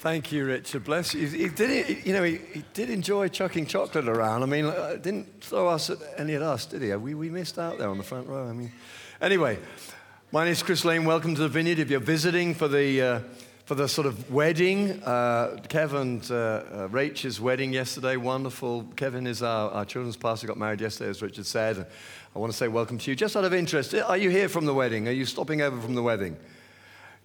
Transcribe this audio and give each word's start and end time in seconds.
Thank 0.00 0.32
you, 0.32 0.46
Richard. 0.46 0.84
Bless 0.84 1.12
you. 1.12 1.26
He 1.26 1.50
did, 1.50 2.06
you 2.06 2.14
know, 2.14 2.22
he, 2.22 2.38
he 2.54 2.64
did 2.72 2.88
enjoy 2.88 3.28
chucking 3.28 3.66
chocolate 3.66 4.08
around. 4.08 4.42
I 4.42 4.46
mean, 4.46 4.64
uh, 4.64 4.96
didn't 4.98 5.44
throw 5.44 5.68
us 5.68 5.90
at 5.90 5.98
any 6.16 6.32
of 6.32 6.40
us, 6.40 6.64
did 6.64 6.80
he? 6.80 6.94
We, 6.94 7.12
we 7.12 7.28
missed 7.28 7.58
out 7.58 7.76
there 7.76 7.90
on 7.90 7.98
the 7.98 8.02
front 8.02 8.26
row. 8.26 8.48
I 8.48 8.54
mean, 8.54 8.72
anyway, 9.20 9.58
my 10.32 10.44
name 10.44 10.52
is 10.52 10.62
Chris 10.62 10.86
Lane. 10.86 11.04
Welcome 11.04 11.34
to 11.34 11.42
the 11.42 11.50
Vineyard. 11.50 11.78
If 11.78 11.90
you're 11.90 12.00
visiting 12.00 12.54
for 12.54 12.66
the 12.66 13.02
uh, 13.02 13.20
for 13.66 13.74
the 13.74 13.86
sort 13.86 14.06
of 14.06 14.32
wedding, 14.32 15.02
uh, 15.02 15.58
Kevin 15.68 16.00
and 16.00 16.30
uh, 16.30 16.34
uh, 16.34 16.88
Rachel's 16.90 17.38
wedding 17.38 17.70
yesterday, 17.70 18.16
wonderful. 18.16 18.84
Kevin 18.96 19.26
is 19.26 19.42
our, 19.42 19.70
our 19.70 19.84
children's 19.84 20.16
pastor, 20.16 20.46
got 20.46 20.56
married 20.56 20.80
yesterday, 20.80 21.10
as 21.10 21.20
Richard 21.20 21.44
said. 21.44 21.86
I 22.34 22.38
want 22.38 22.50
to 22.50 22.56
say 22.56 22.68
welcome 22.68 22.96
to 22.96 23.10
you. 23.10 23.14
Just 23.14 23.36
out 23.36 23.44
of 23.44 23.52
interest, 23.52 23.94
are 23.94 24.16
you 24.16 24.30
here 24.30 24.48
from 24.48 24.64
the 24.64 24.72
wedding? 24.72 25.08
Are 25.08 25.12
you 25.12 25.26
stopping 25.26 25.60
over 25.60 25.78
from 25.78 25.94
the 25.94 26.02
wedding? 26.02 26.38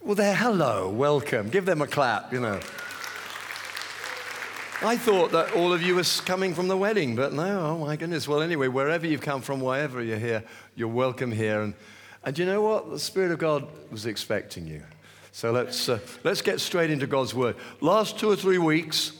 Well, 0.06 0.14
there, 0.14 0.36
hello, 0.36 0.88
welcome. 0.88 1.50
Give 1.50 1.66
them 1.66 1.82
a 1.82 1.88
clap, 1.88 2.32
you 2.32 2.40
know. 2.40 2.60
I 4.84 4.98
thought 4.98 5.32
that 5.32 5.54
all 5.56 5.74
of 5.74 5.82
you 5.82 5.96
was 5.96 6.22
coming 6.22 6.54
from 6.54 6.68
the 6.68 6.78
wedding, 6.78 7.16
but 7.16 7.34
no, 7.34 7.60
oh 7.60 7.78
my 7.80 7.96
goodness. 7.96 8.28
Well, 8.28 8.44
anyway, 8.44 8.68
wherever 8.68 9.08
you've 9.08 9.22
come 9.22 9.42
from, 9.42 9.62
wherever 9.62 10.04
you're 10.04 10.20
here, 10.20 10.44
you're 10.76 10.90
welcome 10.90 11.32
here. 11.32 11.64
And, 11.64 11.74
and 12.24 12.38
you 12.38 12.46
know 12.46 12.62
what? 12.62 12.92
The 12.92 13.00
Spirit 13.00 13.32
of 13.32 13.40
God 13.40 13.68
was 13.90 14.06
expecting 14.06 14.68
you. 14.68 14.84
So 15.32 15.52
let's, 15.52 15.90
uh, 15.90 15.98
let's 16.24 16.44
get 16.44 16.62
straight 16.62 16.92
into 16.92 17.08
God's 17.08 17.34
Word. 17.34 17.56
Last 17.82 18.20
two 18.20 18.30
or 18.30 18.36
three 18.36 18.60
weeks, 18.60 19.12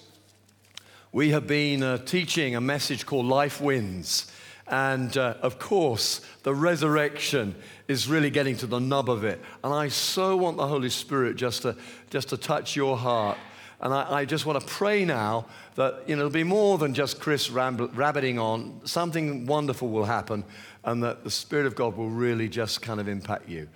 we 1.12 1.32
have 1.32 1.48
been 1.48 1.82
uh, 1.82 1.98
teaching 1.98 2.56
a 2.56 2.62
message 2.62 3.08
called 3.08 3.26
Life 3.26 3.60
Wins. 3.60 4.32
And 4.68 5.16
uh, 5.16 5.36
of 5.42 5.60
course, 5.60 6.22
the 6.44 6.54
resurrection 6.54 7.56
is 7.88 8.08
really 8.08 8.32
getting 8.32 8.58
to 8.58 8.68
the 8.68 8.80
nub 8.80 9.10
of 9.10 9.24
it. 9.24 9.40
And 9.64 9.74
I 9.74 9.90
so 9.90 10.36
want 10.36 10.58
the 10.58 10.68
Holy 10.68 10.90
Spirit 10.90 11.36
just 11.36 11.62
to, 11.64 11.76
just 12.10 12.30
to 12.30 12.38
touch 12.38 12.76
your 12.76 12.98
heart. 12.98 13.38
And 13.82 13.94
I, 13.94 14.20
I 14.20 14.26
just 14.26 14.46
want 14.46 14.60
to 14.60 14.66
pray 14.66 15.06
now 15.06 15.46
that 15.76 16.08
you 16.08 16.16
know, 16.16 16.22
it'll 16.22 16.32
be 16.32 16.44
more 16.44 16.78
than 16.78 16.94
just 16.94 17.20
Chris 17.20 17.50
rabbiting 17.52 18.40
on. 18.40 18.82
Something 18.86 19.46
wonderful 19.46 19.90
will 19.90 20.06
happen, 20.06 20.44
and 20.84 21.04
that 21.04 21.24
the 21.24 21.32
Spirit 21.32 21.66
of 21.66 21.76
God 21.76 21.96
will 21.96 22.10
really 22.10 22.50
just 22.50 22.82
kind 22.82 23.00
of 23.00 23.08
impact 23.08 23.48
you. 23.50 23.68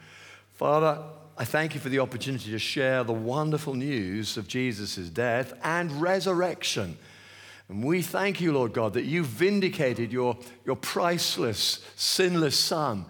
Father, 0.54 1.04
I 1.38 1.46
thank 1.46 1.74
you 1.74 1.80
for 1.80 1.90
the 1.90 2.00
opportunity 2.00 2.52
to 2.52 2.60
share 2.60 3.04
the 3.04 3.14
wonderful 3.14 3.74
news 3.74 4.38
of 4.38 4.48
Jesus' 4.48 5.10
death 5.10 5.54
and 5.64 6.02
resurrection. 6.02 6.98
And 7.70 7.84
we 7.84 8.02
thank 8.02 8.42
you, 8.42 8.52
Lord 8.52 8.74
God, 8.74 8.94
that 8.94 9.06
you 9.06 9.24
vindicated 9.24 10.12
your, 10.12 10.36
your 10.66 10.76
priceless, 10.76 11.86
sinless 11.96 12.58
Son 12.58 13.06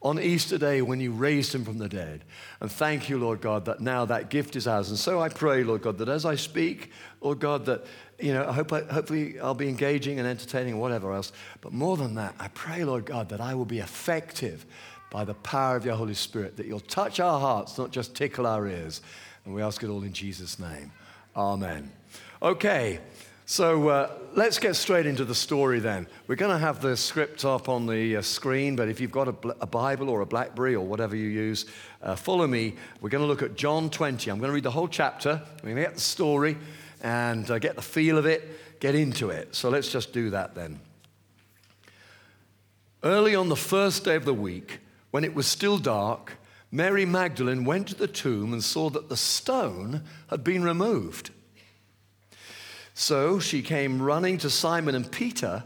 on 0.00 0.20
Easter 0.20 0.56
Day 0.56 0.82
when 0.82 1.00
you 1.00 1.10
raised 1.10 1.52
him 1.52 1.64
from 1.64 1.78
the 1.78 1.88
dead. 1.88 2.24
And 2.60 2.70
thank 2.70 3.08
you, 3.08 3.18
Lord 3.18 3.40
God, 3.40 3.64
that 3.64 3.80
now 3.80 4.04
that 4.04 4.30
gift 4.30 4.54
is 4.54 4.68
ours. 4.68 4.90
And 4.90 4.98
so 4.98 5.20
I 5.20 5.30
pray, 5.30 5.64
Lord 5.64 5.82
God, 5.82 5.98
that 5.98 6.08
as 6.08 6.24
I 6.24 6.36
speak, 6.36 6.92
Lord 7.22 7.40
God, 7.40 7.66
that, 7.66 7.86
you 8.20 8.32
know, 8.32 8.46
I 8.46 8.52
hope 8.52 8.72
I, 8.72 8.82
hopefully 8.82 9.40
I'll 9.40 9.54
be 9.54 9.68
engaging 9.68 10.20
and 10.20 10.28
entertaining 10.28 10.78
whatever 10.78 11.12
else. 11.12 11.32
But 11.60 11.72
more 11.72 11.96
than 11.96 12.14
that, 12.14 12.36
I 12.38 12.48
pray, 12.48 12.84
Lord 12.84 13.06
God, 13.06 13.30
that 13.30 13.40
I 13.40 13.54
will 13.54 13.64
be 13.64 13.80
effective 13.80 14.64
by 15.10 15.24
the 15.24 15.34
power 15.34 15.74
of 15.74 15.84
your 15.84 15.96
Holy 15.96 16.14
Spirit, 16.14 16.56
that 16.58 16.66
you'll 16.66 16.80
touch 16.80 17.18
our 17.18 17.40
hearts, 17.40 17.78
not 17.78 17.90
just 17.90 18.14
tickle 18.14 18.46
our 18.46 18.68
ears. 18.68 19.00
And 19.44 19.54
we 19.54 19.62
ask 19.62 19.82
it 19.82 19.88
all 19.88 20.02
in 20.02 20.12
Jesus' 20.12 20.58
name. 20.58 20.92
Amen. 21.34 21.90
Okay. 22.42 23.00
So 23.46 23.88
uh, 23.90 24.10
let's 24.34 24.58
get 24.58 24.74
straight 24.74 25.04
into 25.04 25.26
the 25.26 25.34
story 25.34 25.78
then. 25.78 26.06
We're 26.26 26.36
going 26.36 26.52
to 26.52 26.58
have 26.58 26.80
the 26.80 26.96
script 26.96 27.44
up 27.44 27.68
on 27.68 27.86
the 27.86 28.16
uh, 28.16 28.22
screen, 28.22 28.74
but 28.74 28.88
if 28.88 29.00
you've 29.00 29.10
got 29.10 29.28
a, 29.28 29.34
a, 29.60 29.66
Bible 29.66 30.08
or 30.08 30.22
a 30.22 30.26
Blackberry 30.26 30.74
or 30.74 30.86
whatever 30.86 31.14
you 31.14 31.28
use, 31.28 31.66
uh, 32.00 32.16
follow 32.16 32.46
me. 32.46 32.74
We're 33.02 33.10
going 33.10 33.22
to 33.22 33.28
look 33.28 33.42
at 33.42 33.54
John 33.54 33.90
20. 33.90 34.30
I'm 34.30 34.38
going 34.38 34.48
to 34.48 34.54
read 34.54 34.64
the 34.64 34.70
whole 34.70 34.88
chapter. 34.88 35.42
We're 35.62 35.74
going 35.74 35.76
to 35.76 35.82
get 35.82 35.94
the 35.94 36.00
story 36.00 36.56
and 37.02 37.50
uh, 37.50 37.58
get 37.58 37.76
the 37.76 37.82
feel 37.82 38.16
of 38.16 38.24
it, 38.24 38.80
get 38.80 38.94
into 38.94 39.28
it. 39.28 39.54
So 39.54 39.68
let's 39.68 39.92
just 39.92 40.14
do 40.14 40.30
that 40.30 40.54
then. 40.54 40.80
Early 43.02 43.34
on 43.34 43.50
the 43.50 43.56
first 43.56 44.06
day 44.06 44.16
of 44.16 44.24
the 44.24 44.32
week, 44.32 44.78
when 45.10 45.22
it 45.22 45.34
was 45.34 45.46
still 45.46 45.76
dark, 45.76 46.32
Mary 46.72 47.04
Magdalene 47.04 47.66
went 47.66 47.88
to 47.88 47.94
the 47.94 48.08
tomb 48.08 48.54
and 48.54 48.64
saw 48.64 48.88
that 48.88 49.10
the 49.10 49.18
stone 49.18 50.02
had 50.30 50.42
been 50.42 50.64
removed. 50.64 51.30
So 52.94 53.40
she 53.40 53.60
came 53.60 54.00
running 54.00 54.38
to 54.38 54.50
Simon 54.50 54.94
and 54.94 55.10
Peter 55.10 55.64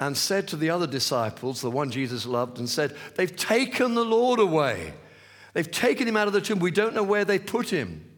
and 0.00 0.16
said 0.16 0.48
to 0.48 0.56
the 0.56 0.70
other 0.70 0.86
disciples, 0.86 1.60
the 1.60 1.70
one 1.70 1.90
Jesus 1.90 2.26
loved, 2.26 2.58
and 2.58 2.68
said, 2.68 2.96
They've 3.14 3.36
taken 3.36 3.94
the 3.94 4.04
Lord 4.04 4.40
away. 4.40 4.94
They've 5.52 5.70
taken 5.70 6.08
him 6.08 6.16
out 6.16 6.26
of 6.26 6.32
the 6.32 6.40
tomb. 6.40 6.58
We 6.58 6.70
don't 6.70 6.94
know 6.94 7.02
where 7.02 7.26
they 7.26 7.38
put 7.38 7.70
him. 7.70 8.08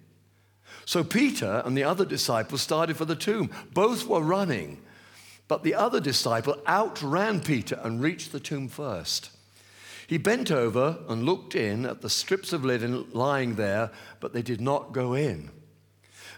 So 0.86 1.02
Peter 1.02 1.62
and 1.64 1.76
the 1.76 1.84
other 1.84 2.04
disciple 2.04 2.58
started 2.58 2.96
for 2.96 3.04
the 3.04 3.16
tomb. 3.16 3.50
Both 3.72 4.06
were 4.06 4.20
running, 4.20 4.82
but 5.48 5.62
the 5.62 5.74
other 5.74 6.00
disciple 6.00 6.56
outran 6.66 7.40
Peter 7.40 7.80
and 7.82 8.00
reached 8.00 8.32
the 8.32 8.40
tomb 8.40 8.68
first. 8.68 9.30
He 10.06 10.18
bent 10.18 10.50
over 10.50 10.98
and 11.08 11.24
looked 11.24 11.54
in 11.54 11.86
at 11.86 12.02
the 12.02 12.10
strips 12.10 12.52
of 12.52 12.64
linen 12.64 13.06
lying 13.12 13.54
there, 13.56 13.90
but 14.20 14.32
they 14.32 14.42
did 14.42 14.60
not 14.60 14.92
go 14.92 15.14
in. 15.14 15.50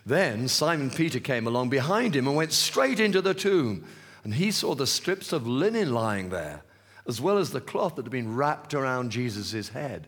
Then 0.06 0.46
Simon 0.46 0.90
Peter 0.90 1.18
came 1.18 1.48
along 1.48 1.68
behind 1.68 2.14
him 2.14 2.28
and 2.28 2.36
went 2.36 2.52
straight 2.52 3.00
into 3.00 3.20
the 3.20 3.34
tomb. 3.34 3.84
And 4.22 4.34
he 4.34 4.52
saw 4.52 4.74
the 4.74 4.86
strips 4.86 5.32
of 5.32 5.48
linen 5.48 5.92
lying 5.92 6.30
there, 6.30 6.62
as 7.08 7.20
well 7.20 7.38
as 7.38 7.50
the 7.50 7.60
cloth 7.60 7.96
that 7.96 8.04
had 8.04 8.12
been 8.12 8.36
wrapped 8.36 8.72
around 8.72 9.10
Jesus' 9.10 9.70
head. 9.70 10.06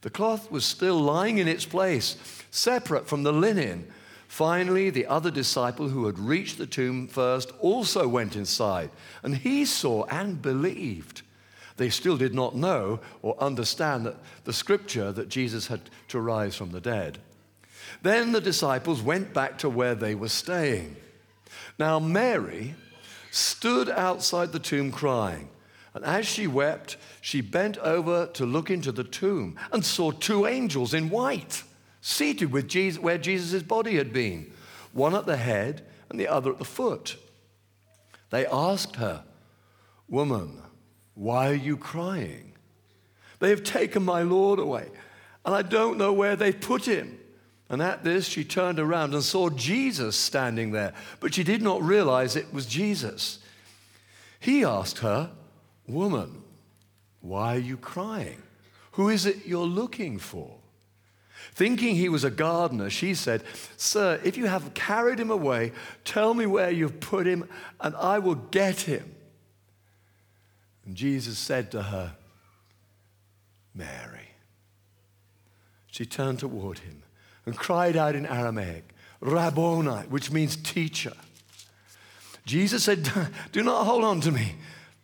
The 0.00 0.10
cloth 0.10 0.50
was 0.50 0.64
still 0.64 0.98
lying 0.98 1.38
in 1.38 1.48
its 1.48 1.66
place, 1.66 2.16
separate 2.50 3.06
from 3.06 3.22
the 3.22 3.32
linen. 3.32 3.90
Finally, 4.26 4.90
the 4.90 5.06
other 5.06 5.30
disciple 5.30 5.88
who 5.88 6.06
had 6.06 6.18
reached 6.18 6.58
the 6.58 6.66
tomb 6.66 7.06
first 7.06 7.50
also 7.60 8.08
went 8.08 8.36
inside, 8.36 8.90
and 9.22 9.36
he 9.36 9.64
saw 9.64 10.04
and 10.04 10.40
believed. 10.40 11.22
They 11.76 11.90
still 11.90 12.16
did 12.16 12.34
not 12.34 12.56
know 12.56 13.00
or 13.20 13.40
understand 13.42 14.14
the 14.44 14.52
scripture 14.52 15.12
that 15.12 15.28
Jesus 15.28 15.66
had 15.66 15.82
to 16.08 16.20
rise 16.20 16.56
from 16.56 16.70
the 16.70 16.80
dead. 16.80 17.18
Then 18.02 18.32
the 18.32 18.40
disciples 18.40 19.02
went 19.02 19.32
back 19.32 19.58
to 19.58 19.70
where 19.70 19.94
they 19.94 20.14
were 20.14 20.28
staying. 20.28 20.96
Now, 21.78 21.98
Mary 21.98 22.74
stood 23.30 23.88
outside 23.88 24.52
the 24.52 24.58
tomb 24.58 24.90
crying. 24.90 25.48
And 25.94 26.04
as 26.04 26.26
she 26.26 26.46
wept, 26.46 26.96
she 27.20 27.40
bent 27.40 27.78
over 27.78 28.26
to 28.34 28.44
look 28.44 28.70
into 28.70 28.92
the 28.92 29.04
tomb 29.04 29.56
and 29.72 29.84
saw 29.84 30.10
two 30.10 30.46
angels 30.46 30.92
in 30.92 31.10
white 31.10 31.62
seated 32.02 32.52
with 32.52 32.68
Jesus, 32.68 33.02
where 33.02 33.18
Jesus' 33.18 33.62
body 33.62 33.96
had 33.96 34.12
been, 34.12 34.52
one 34.92 35.14
at 35.14 35.26
the 35.26 35.36
head 35.36 35.84
and 36.08 36.20
the 36.20 36.28
other 36.28 36.52
at 36.52 36.58
the 36.58 36.64
foot. 36.64 37.16
They 38.30 38.46
asked 38.46 38.96
her, 38.96 39.24
Woman, 40.08 40.62
why 41.14 41.48
are 41.48 41.54
you 41.54 41.76
crying? 41.76 42.52
They 43.40 43.50
have 43.50 43.64
taken 43.64 44.04
my 44.04 44.22
Lord 44.22 44.58
away, 44.58 44.88
and 45.44 45.54
I 45.54 45.62
don't 45.62 45.98
know 45.98 46.12
where 46.12 46.36
they 46.36 46.52
put 46.52 46.86
him. 46.86 47.18
And 47.68 47.82
at 47.82 48.04
this, 48.04 48.28
she 48.28 48.44
turned 48.44 48.78
around 48.78 49.12
and 49.12 49.22
saw 49.22 49.50
Jesus 49.50 50.16
standing 50.16 50.70
there, 50.70 50.94
but 51.18 51.34
she 51.34 51.42
did 51.42 51.62
not 51.62 51.82
realize 51.82 52.36
it 52.36 52.52
was 52.52 52.66
Jesus. 52.66 53.40
He 54.38 54.64
asked 54.64 54.98
her, 54.98 55.30
Woman, 55.88 56.42
why 57.20 57.56
are 57.56 57.60
you 57.60 57.76
crying? 57.76 58.42
Who 58.92 59.08
is 59.08 59.26
it 59.26 59.46
you're 59.46 59.66
looking 59.66 60.18
for? 60.18 60.58
Thinking 61.52 61.96
he 61.96 62.08
was 62.08 62.22
a 62.22 62.30
gardener, 62.30 62.90
she 62.90 63.14
said, 63.14 63.42
Sir, 63.76 64.20
if 64.22 64.36
you 64.36 64.46
have 64.46 64.74
carried 64.74 65.18
him 65.18 65.30
away, 65.30 65.72
tell 66.04 66.34
me 66.34 66.46
where 66.46 66.70
you've 66.70 67.00
put 67.00 67.26
him, 67.26 67.48
and 67.80 67.96
I 67.96 68.18
will 68.18 68.34
get 68.34 68.82
him. 68.82 69.14
And 70.84 70.94
Jesus 70.94 71.38
said 71.38 71.70
to 71.72 71.82
her, 71.82 72.14
Mary. 73.74 74.30
She 75.90 76.06
turned 76.06 76.38
toward 76.40 76.80
him 76.80 77.02
and 77.46 77.56
cried 77.56 77.96
out 77.96 78.16
in 78.16 78.26
Aramaic, 78.26 78.84
Rabboni, 79.20 80.06
which 80.08 80.30
means 80.30 80.56
teacher. 80.56 81.12
Jesus 82.44 82.84
said, 82.84 83.08
Do 83.52 83.62
not 83.62 83.84
hold 83.84 84.04
on 84.04 84.20
to 84.22 84.32
me, 84.32 84.56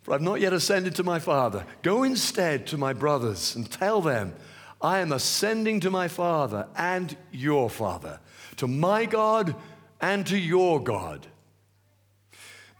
for 0.03 0.15
I've 0.15 0.23
not 0.23 0.41
yet 0.41 0.53
ascended 0.53 0.97
to 0.97 1.05
my 1.05 1.19
Father. 1.19 1.65
Go 1.83 2.03
instead 2.03 2.67
to 2.69 2.77
my 2.77 2.93
brothers 2.93 3.57
and 3.57 3.71
tell 3.71 4.01
them, 4.01 4.35
I 4.81 4.99
am 4.99 5.13
ascending 5.13 5.81
to 5.81 5.91
my 5.91 6.09
Father 6.09 6.67
and 6.77 7.17
your 7.31 7.71
Father, 7.71 8.19
to 8.57 8.67
my 8.67 9.07
God 9.07 9.55
and 10.01 10.27
to 10.27 10.37
your 10.37 10.83
God. 10.83 11.29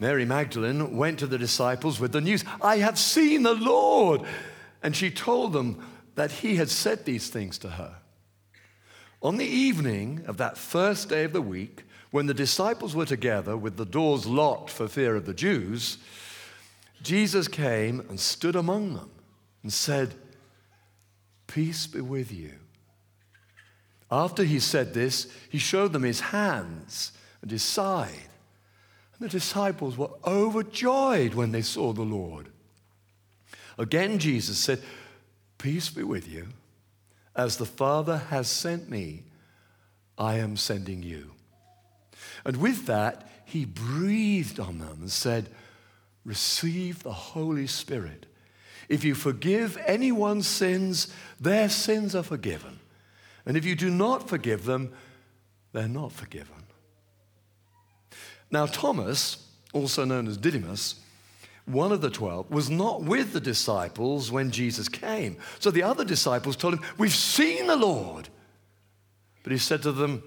Mary 0.01 0.25
Magdalene 0.25 0.97
went 0.97 1.21
to 1.21 1.29
the 1.29 1.39
disciples 1.39 2.01
with 2.01 2.11
the 2.11 2.21
news, 2.21 2.45
I 2.61 2.79
have 2.79 2.99
seen 2.99 3.45
the 3.45 3.55
Lord. 3.55 4.23
And 4.83 4.97
she 4.97 5.13
told 5.13 5.53
them 5.53 5.87
that 6.17 6.33
he 6.33 6.57
had 6.57 6.69
said 6.69 7.05
these 7.05 7.29
things 7.29 7.57
to 7.59 7.69
her. 7.69 8.02
On 9.23 9.37
the 9.37 9.47
evening 9.47 10.25
of 10.27 10.37
that 10.39 10.59
first 10.59 11.09
day 11.09 11.25
of 11.25 11.33
the 11.33 11.41
week, 11.41 11.85
when 12.11 12.27
the 12.27 12.35
disciples 12.35 12.95
were 12.95 13.07
together 13.07 13.57
with 13.57 13.77
the 13.77 13.87
doors 13.87 14.27
locked 14.27 14.69
for 14.69 14.89
fear 14.89 15.15
of 15.15 15.27
the 15.27 15.33
Jews, 15.35 15.99
Jesus 17.03 17.47
came 17.47 18.01
and 18.01 18.19
stood 18.19 18.57
among 18.57 18.95
them 18.95 19.11
and 19.63 19.73
said, 19.73 20.15
Peace 21.47 21.87
be 21.87 22.01
with 22.01 22.33
you. 22.33 22.53
After 24.11 24.43
he 24.43 24.59
said 24.59 24.93
this, 24.93 25.33
he 25.49 25.59
showed 25.59 25.93
them 25.93 26.03
his 26.03 26.21
hands 26.21 27.13
and 27.41 27.51
his 27.51 27.63
side. 27.63 28.29
And 29.15 29.21
the 29.21 29.29
disciples 29.29 29.97
were 29.97 30.11
overjoyed 30.27 31.35
when 31.35 31.53
they 31.53 31.63
saw 31.63 31.93
the 31.93 32.03
Lord. 32.03 32.49
Again, 33.79 34.19
Jesus 34.19 34.59
said, 34.59 34.83
Peace 35.59 35.89
be 35.91 36.03
with 36.03 36.29
you. 36.29 36.49
As 37.35 37.57
the 37.57 37.67
Father 37.67 38.19
has 38.31 38.49
sent 38.49 38.91
me, 38.91 39.25
I 40.19 40.35
am 40.39 40.57
sending 40.57 41.03
you. 41.03 41.33
And 42.45 42.57
with 42.59 42.87
that, 42.87 43.29
he 43.45 43.65
breathed 43.65 44.61
on 44.61 44.79
them 44.79 44.99
and 45.01 45.11
said, 45.11 45.49
Receive 46.25 47.03
the 47.03 47.13
Holy 47.13 47.67
Spirit. 47.67 48.27
If 48.89 49.05
you 49.05 49.15
forgive 49.15 49.79
anyone's 49.87 50.47
sins, 50.47 51.13
their 51.41 51.69
sins 51.69 52.15
are 52.15 52.23
forgiven. 52.23 52.79
And 53.45 53.57
if 53.57 53.65
you 53.65 53.75
do 53.75 53.91
not 53.91 54.29
forgive 54.29 54.65
them, 54.65 54.93
they're 55.73 55.89
not 55.89 56.13
forgiven. 56.13 56.63
Now, 58.51 58.67
Thomas, 58.67 59.49
also 59.73 60.05
known 60.05 60.29
as 60.29 60.37
Didymus, 60.37 61.01
one 61.67 61.93
of 61.93 62.01
the 62.01 62.11
twelve, 62.11 62.51
was 62.51 62.69
not 62.69 63.03
with 63.03 63.33
the 63.33 63.41
disciples 63.41 64.31
when 64.31 64.51
Jesus 64.51 64.89
came. 64.89 65.37
So 65.61 65.71
the 65.71 65.83
other 65.83 66.05
disciples 66.05 66.57
told 66.57 66.75
him, 66.75 66.85
We've 66.99 67.15
seen 67.15 67.67
the 67.67 67.77
Lord. 67.77 68.29
But 69.43 69.53
he 69.53 69.59
said 69.59 69.83
to 69.83 69.93
them, 69.93 70.23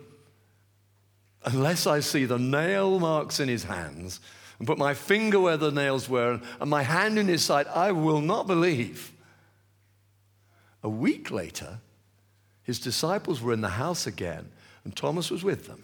Unless 1.43 1.87
I 1.87 1.99
see 1.99 2.25
the 2.25 2.39
nail 2.39 2.99
marks 2.99 3.39
in 3.39 3.47
his 3.47 3.63
hands 3.63 4.19
and 4.57 4.67
put 4.67 4.77
my 4.77 4.93
finger 4.93 5.39
where 5.39 5.57
the 5.57 5.71
nails 5.71 6.09
were 6.09 6.41
and 6.59 6.69
my 6.69 6.83
hand 6.83 7.19
in 7.19 7.27
his 7.27 7.43
side, 7.43 7.67
I 7.67 7.91
will 7.91 8.21
not 8.21 8.47
believe. 8.47 9.11
A 10.81 10.89
week 10.89 11.31
later, 11.31 11.79
his 12.63 12.79
disciples 12.79 13.41
were 13.41 13.53
in 13.53 13.61
the 13.61 13.69
house 13.69 14.07
again, 14.07 14.49
and 14.83 14.95
Thomas 14.95 15.29
was 15.29 15.43
with 15.43 15.67
them. 15.67 15.83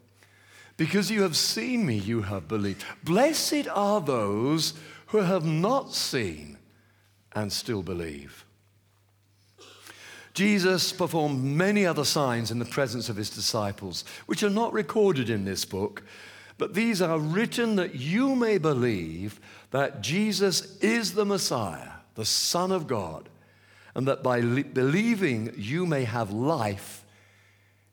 Because 0.81 1.11
you 1.11 1.21
have 1.21 1.37
seen 1.37 1.85
me, 1.85 1.93
you 1.93 2.23
have 2.23 2.47
believed. 2.47 2.83
Blessed 3.03 3.67
are 3.71 4.01
those 4.01 4.73
who 5.05 5.19
have 5.19 5.45
not 5.45 5.93
seen 5.93 6.57
and 7.33 7.53
still 7.53 7.83
believe. 7.83 8.47
Jesus 10.33 10.91
performed 10.91 11.43
many 11.43 11.85
other 11.85 12.03
signs 12.03 12.49
in 12.49 12.57
the 12.57 12.65
presence 12.65 13.09
of 13.09 13.15
his 13.15 13.29
disciples, 13.29 14.03
which 14.25 14.41
are 14.41 14.49
not 14.49 14.73
recorded 14.73 15.29
in 15.29 15.45
this 15.45 15.65
book, 15.65 16.01
but 16.57 16.73
these 16.73 16.99
are 16.99 17.19
written 17.19 17.75
that 17.75 17.93
you 17.93 18.35
may 18.35 18.57
believe 18.57 19.39
that 19.69 20.01
Jesus 20.01 20.79
is 20.79 21.13
the 21.13 21.25
Messiah, 21.25 21.91
the 22.15 22.25
Son 22.25 22.71
of 22.71 22.87
God 22.87 23.29
and 23.93 24.07
that 24.07 24.23
by 24.23 24.39
li- 24.39 24.63
believing 24.63 25.53
you 25.55 25.85
may 25.85 26.05
have 26.05 26.31
life 26.31 27.05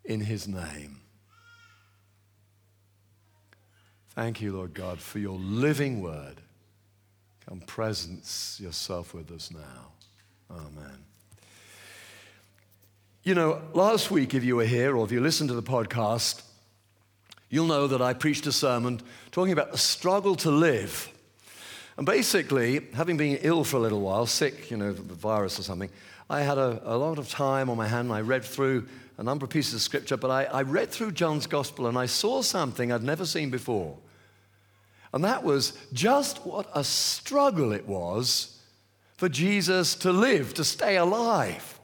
in 0.06 0.23
his 0.23 0.49
name. 0.49 0.98
Thank 4.19 4.41
you, 4.41 4.53
Lord 4.53 4.75
God, 4.75 4.99
for 4.99 5.20
your 5.20 5.38
living 5.38 6.03
word. 6.03 6.41
Come 7.49 7.61
presence 7.61 8.59
yourself 8.61 9.15
with 9.15 9.31
us 9.31 9.53
now. 9.53 9.93
Amen. 10.50 10.99
You 13.23 13.37
know, 13.37 13.62
last 13.75 14.11
week, 14.11 14.35
if 14.35 14.43
you 14.43 14.56
were 14.56 14.65
here 14.65 14.97
or 14.97 15.05
if 15.05 15.12
you 15.12 15.20
listened 15.20 15.50
to 15.50 15.55
the 15.55 15.62
podcast, 15.62 16.43
you'll 17.49 17.69
know 17.69 17.87
that 17.87 18.03
I 18.03 18.12
preached 18.12 18.44
a 18.49 18.50
sermon 18.50 19.00
talking 19.31 19.53
about 19.53 19.70
the 19.70 19.79
struggle 19.79 20.35
to 20.35 20.50
live. 20.50 21.12
And 21.97 22.05
basically, 22.05 22.88
having 22.94 23.19
been 23.19 23.38
ill 23.43 23.62
for 23.62 23.76
a 23.76 23.81
little 23.81 24.00
while, 24.00 24.26
sick, 24.26 24.69
you 24.69 24.76
know, 24.76 24.93
the 24.93 25.14
virus 25.14 25.61
or 25.61 25.62
something, 25.62 25.91
I 26.29 26.41
had 26.41 26.59
a, 26.59 26.82
a 26.85 26.97
lot 26.97 27.21
of 27.21 27.29
time 27.29 27.71
on 27.71 27.76
my 27.76 27.87
hand 27.87 28.06
and 28.09 28.14
I 28.14 28.23
read 28.23 28.43
through 28.43 28.88
a 29.17 29.23
number 29.23 29.44
of 29.44 29.50
pieces 29.50 29.75
of 29.75 29.81
scripture, 29.81 30.17
but 30.17 30.32
I, 30.32 30.43
I 30.47 30.62
read 30.62 30.91
through 30.91 31.12
John's 31.12 31.47
gospel 31.47 31.87
and 31.87 31.97
I 31.97 32.06
saw 32.06 32.43
something 32.43 32.91
I'd 32.91 33.05
never 33.05 33.25
seen 33.25 33.50
before. 33.50 33.97
And 35.13 35.25
that 35.25 35.43
was 35.43 35.73
just 35.93 36.45
what 36.45 36.69
a 36.75 36.85
struggle 36.85 37.73
it 37.73 37.87
was 37.87 38.61
for 39.17 39.29
Jesus 39.29 39.95
to 39.97 40.13
live, 40.13 40.55
to 40.55 40.65
stay 40.65 40.97
alive. 40.97 41.81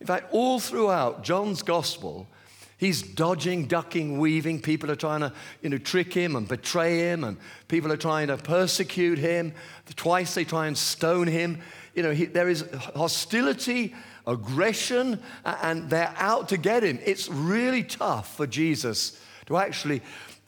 In 0.00 0.06
fact, 0.06 0.32
all 0.32 0.60
throughout 0.60 1.24
John's 1.24 1.62
gospel, 1.62 2.28
He's 2.76 3.02
dodging, 3.02 3.66
ducking, 3.66 4.18
weaving. 4.18 4.60
People 4.60 4.90
are 4.90 4.96
trying 4.96 5.20
to, 5.20 5.32
you 5.62 5.70
know, 5.70 5.78
trick 5.78 6.12
him 6.12 6.36
and 6.36 6.46
betray 6.46 6.98
him, 6.98 7.24
and 7.24 7.38
people 7.68 7.92
are 7.92 7.96
trying 7.96 8.28
to 8.28 8.36
persecute 8.36 9.18
him. 9.18 9.54
Twice 9.96 10.34
they 10.34 10.44
try 10.44 10.66
and 10.66 10.76
stone 10.76 11.26
him. 11.26 11.60
You 11.94 12.02
know, 12.02 12.10
he, 12.10 12.26
there 12.26 12.48
is 12.48 12.64
hostility, 12.96 13.94
aggression, 14.26 15.20
and 15.44 15.88
they're 15.88 16.14
out 16.16 16.48
to 16.48 16.56
get 16.56 16.82
him. 16.82 16.98
It's 17.04 17.28
really 17.28 17.84
tough 17.84 18.36
for 18.36 18.46
Jesus 18.46 19.20
to 19.46 19.56
actually 19.56 20.02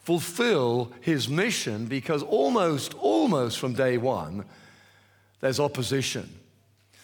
fulfill 0.06 0.92
his 1.00 1.28
mission 1.28 1.86
because 1.86 2.22
almost, 2.22 2.94
almost 2.94 3.58
from 3.58 3.72
day 3.72 3.98
one, 3.98 4.44
there's 5.40 5.58
opposition. 5.58 6.32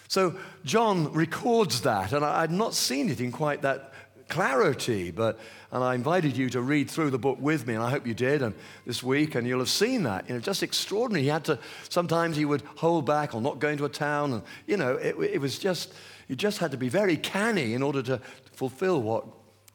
So 0.07 0.35
John 0.63 1.11
records 1.11 1.81
that, 1.81 2.13
and 2.13 2.23
I'd 2.23 2.49
not 2.49 2.73
seen 2.73 3.09
it 3.09 3.19
in 3.19 3.33
quite 3.33 3.63
that 3.63 3.91
clarity. 4.29 5.11
But, 5.11 5.37
and 5.69 5.83
I 5.83 5.95
invited 5.95 6.37
you 6.37 6.49
to 6.51 6.61
read 6.61 6.89
through 6.89 7.09
the 7.09 7.17
book 7.17 7.39
with 7.41 7.67
me, 7.67 7.73
and 7.73 7.83
I 7.83 7.89
hope 7.89 8.07
you 8.07 8.13
did 8.13 8.41
and 8.41 8.55
this 8.85 9.03
week, 9.03 9.35
and 9.35 9.45
you'll 9.45 9.59
have 9.59 9.67
seen 9.67 10.03
that. 10.03 10.29
You 10.29 10.35
know, 10.35 10.39
just 10.39 10.63
extraordinary. 10.63 11.23
He 11.23 11.29
had 11.29 11.43
to, 11.45 11.59
sometimes 11.89 12.37
he 12.37 12.45
would 12.45 12.61
hold 12.77 13.05
back 13.05 13.35
or 13.35 13.41
not 13.41 13.59
go 13.59 13.67
into 13.67 13.83
a 13.83 13.89
town. 13.89 14.31
And, 14.31 14.43
you 14.65 14.77
know, 14.77 14.95
it, 14.95 15.17
it 15.19 15.41
was 15.41 15.59
just, 15.59 15.93
you 16.29 16.37
just 16.37 16.59
had 16.59 16.71
to 16.71 16.77
be 16.77 16.87
very 16.87 17.17
canny 17.17 17.73
in 17.73 17.83
order 17.83 18.01
to 18.03 18.21
fulfill 18.53 19.01
what 19.01 19.25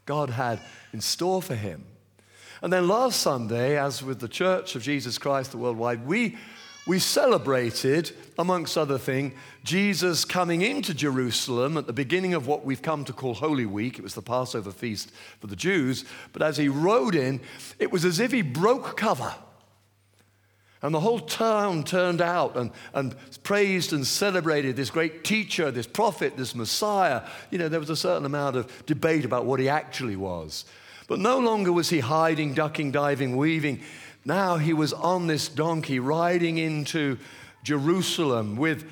God 0.06 0.30
had 0.30 0.60
in 0.94 1.02
store 1.02 1.42
for 1.42 1.56
him. 1.56 1.84
And 2.62 2.72
then 2.72 2.88
last 2.88 3.20
Sunday, 3.20 3.78
as 3.78 4.02
with 4.02 4.20
the 4.20 4.28
Church 4.28 4.74
of 4.74 4.82
Jesus 4.82 5.18
Christ 5.18 5.52
the 5.52 5.58
worldwide, 5.58 6.06
we 6.06 6.36
we 6.88 6.98
celebrated, 6.98 8.12
amongst 8.38 8.78
other 8.78 8.96
things, 8.96 9.34
Jesus 9.62 10.24
coming 10.24 10.62
into 10.62 10.94
Jerusalem 10.94 11.76
at 11.76 11.86
the 11.86 11.92
beginning 11.92 12.32
of 12.32 12.46
what 12.46 12.64
we've 12.64 12.80
come 12.80 13.04
to 13.04 13.12
call 13.12 13.34
Holy 13.34 13.66
Week. 13.66 13.98
It 13.98 14.02
was 14.02 14.14
the 14.14 14.22
Passover 14.22 14.70
feast 14.72 15.10
for 15.38 15.48
the 15.48 15.54
Jews. 15.54 16.06
But 16.32 16.40
as 16.40 16.56
he 16.56 16.70
rode 16.70 17.14
in, 17.14 17.42
it 17.78 17.92
was 17.92 18.06
as 18.06 18.20
if 18.20 18.32
he 18.32 18.40
broke 18.40 18.96
cover. 18.96 19.34
And 20.80 20.94
the 20.94 21.00
whole 21.00 21.20
town 21.20 21.84
turned 21.84 22.22
out 22.22 22.56
and, 22.56 22.70
and 22.94 23.14
praised 23.42 23.92
and 23.92 24.06
celebrated 24.06 24.74
this 24.74 24.88
great 24.88 25.24
teacher, 25.24 25.70
this 25.70 25.86
prophet, 25.86 26.38
this 26.38 26.54
Messiah. 26.54 27.22
You 27.50 27.58
know, 27.58 27.68
there 27.68 27.80
was 27.80 27.90
a 27.90 27.96
certain 27.96 28.24
amount 28.24 28.56
of 28.56 28.86
debate 28.86 29.26
about 29.26 29.44
what 29.44 29.60
he 29.60 29.68
actually 29.68 30.16
was. 30.16 30.64
But 31.08 31.18
no 31.18 31.38
longer 31.38 31.72
was 31.72 31.88
he 31.88 31.98
hiding, 32.00 32.54
ducking, 32.54 32.92
diving, 32.92 33.36
weaving. 33.36 33.80
Now 34.24 34.58
he 34.58 34.74
was 34.74 34.92
on 34.92 35.26
this 35.26 35.48
donkey 35.48 35.98
riding 35.98 36.58
into 36.58 37.18
Jerusalem 37.64 38.56
with, 38.56 38.84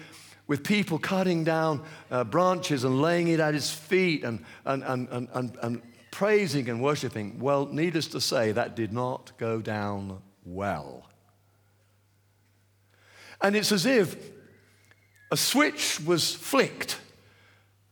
with 0.47 0.65
people 0.65 0.99
cutting 0.99 1.45
down 1.45 1.85
uh, 2.11 2.25
branches 2.25 2.85
and 2.85 3.01
laying 3.01 3.29
it 3.29 3.39
at 3.39 3.53
his 3.55 3.71
feet 3.71 4.25
and, 4.25 4.43
and, 4.65 4.83
and, 4.83 5.09
and, 5.11 5.29
and, 5.35 5.59
and 5.63 5.83
praising 6.11 6.71
and 6.71 6.83
worshiping. 6.83 7.39
Well, 7.39 7.67
needless 7.67 8.09
to 8.09 8.21
say, 8.21 8.51
that 8.53 8.75
did 8.75 8.95
not 8.95 9.33
go 9.37 9.61
down 9.61 10.23
well. 10.47 11.07
And 13.43 13.55
it's 13.55 13.73
as 13.73 13.85
if 13.85 14.17
a 15.31 15.37
switch 15.37 16.01
was 16.01 16.35
flicked 16.35 16.99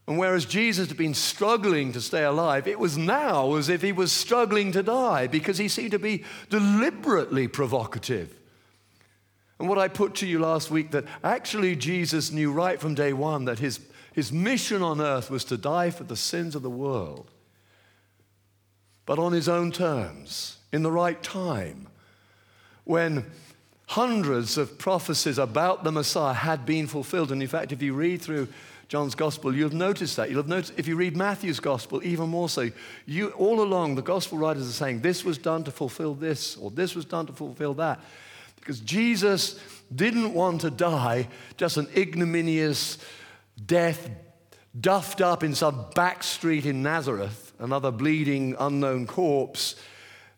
and 0.07 0.19
whereas 0.19 0.45
Jesus 0.45 0.89
had 0.89 0.97
been 0.99 1.15
struggling 1.15 1.93
to 1.93 2.01
stay 2.01 2.25
alive, 2.25 2.69
it 2.69 2.79
was 2.79 2.99
now 2.99 3.55
as 3.55 3.71
if 3.71 3.81
he 3.81 3.93
was 3.93 4.13
struggling 4.13 4.71
to 4.73 4.83
die 4.83 5.27
because 5.27 5.57
he 5.57 5.69
seemed 5.69 5.93
to 5.93 5.99
be 5.99 6.25
deliberately 6.51 7.49
provocative. 7.49 8.39
And 9.59 9.69
what 9.69 9.79
I 9.79 9.89
put 9.89 10.17
to 10.17 10.27
you 10.27 10.41
last 10.41 10.71
week 10.71 10.91
that 10.91 11.07
actually 11.23 11.75
Jesus 11.75 12.31
knew 12.31 12.53
right 12.53 12.79
from 12.79 12.95
day 12.95 13.15
one 13.15 13.47
that 13.47 13.61
his, 13.61 13.81
his 14.13 14.31
mission 14.31 14.83
on 14.83 15.01
earth 15.01 15.31
was 15.31 15.45
to 15.45 15.57
die 15.57 15.89
for 15.89 16.05
the 16.05 16.17
sins 16.17 16.55
of 16.55 16.63
the 16.63 16.71
world, 16.71 17.31
but 19.07 19.19
on 19.19 19.33
his 19.33 19.49
own 19.49 19.73
terms, 19.73 20.59
in 20.71 20.83
the 20.83 20.93
right 20.93 21.23
time, 21.23 21.87
when 22.85 23.25
hundreds 23.87 24.59
of 24.59 24.79
prophecies 24.79 25.39
about 25.39 25.85
the 25.85 25.93
Messiah 25.93 26.35
had 26.35 26.67
been 26.67 26.87
fulfilled. 26.87 27.31
And 27.33 27.43
in 27.43 27.49
fact, 27.49 27.73
if 27.73 27.83
you 27.83 27.95
read 27.95 28.21
through 28.21 28.49
John's 28.89 29.15
gospel, 29.15 29.55
you'll 29.55 29.71
have 29.71 29.79
noticed 29.79 30.17
that. 30.17 30.31
You'll 30.31 30.41
have 30.41 30.49
noticed 30.49 30.75
if 30.77 30.87
you 30.87 30.97
read 30.97 31.17
Matthew's 31.17 31.61
gospel, 31.61 32.03
even 32.05 32.29
more 32.29 32.49
so. 32.49 32.71
You 33.07 33.31
all 33.31 33.61
along, 33.61 33.95
the 33.95 34.03
gospel 34.03 34.39
writers 34.39 34.69
are 34.69 34.73
saying 34.73 35.01
this 35.01 35.25
was 35.25 35.39
done 35.39 35.65
to 35.65 35.71
fulfill 35.71 36.15
this, 36.15 36.57
or 36.57 36.71
this 36.71 36.95
was 36.95 37.05
done 37.05 37.27
to 37.27 37.33
fulfill 37.33 37.75
that. 37.75 38.01
Because 38.57 38.81
Jesus 38.81 39.59
didn't 39.95 40.33
want 40.33 40.63
to 40.63 40.71
die 40.71 41.29
just 41.57 41.77
an 41.77 41.89
ignominious 41.97 42.99
death, 43.67 44.09
duffed 44.79 45.21
up 45.21 45.45
in 45.45 45.55
some 45.55 45.87
back 45.95 46.23
street 46.23 46.67
in 46.67 46.83
Nazareth, 46.83 47.53
another 47.59 47.91
bleeding, 47.91 48.57
unknown 48.59 49.07
corpse. 49.07 49.77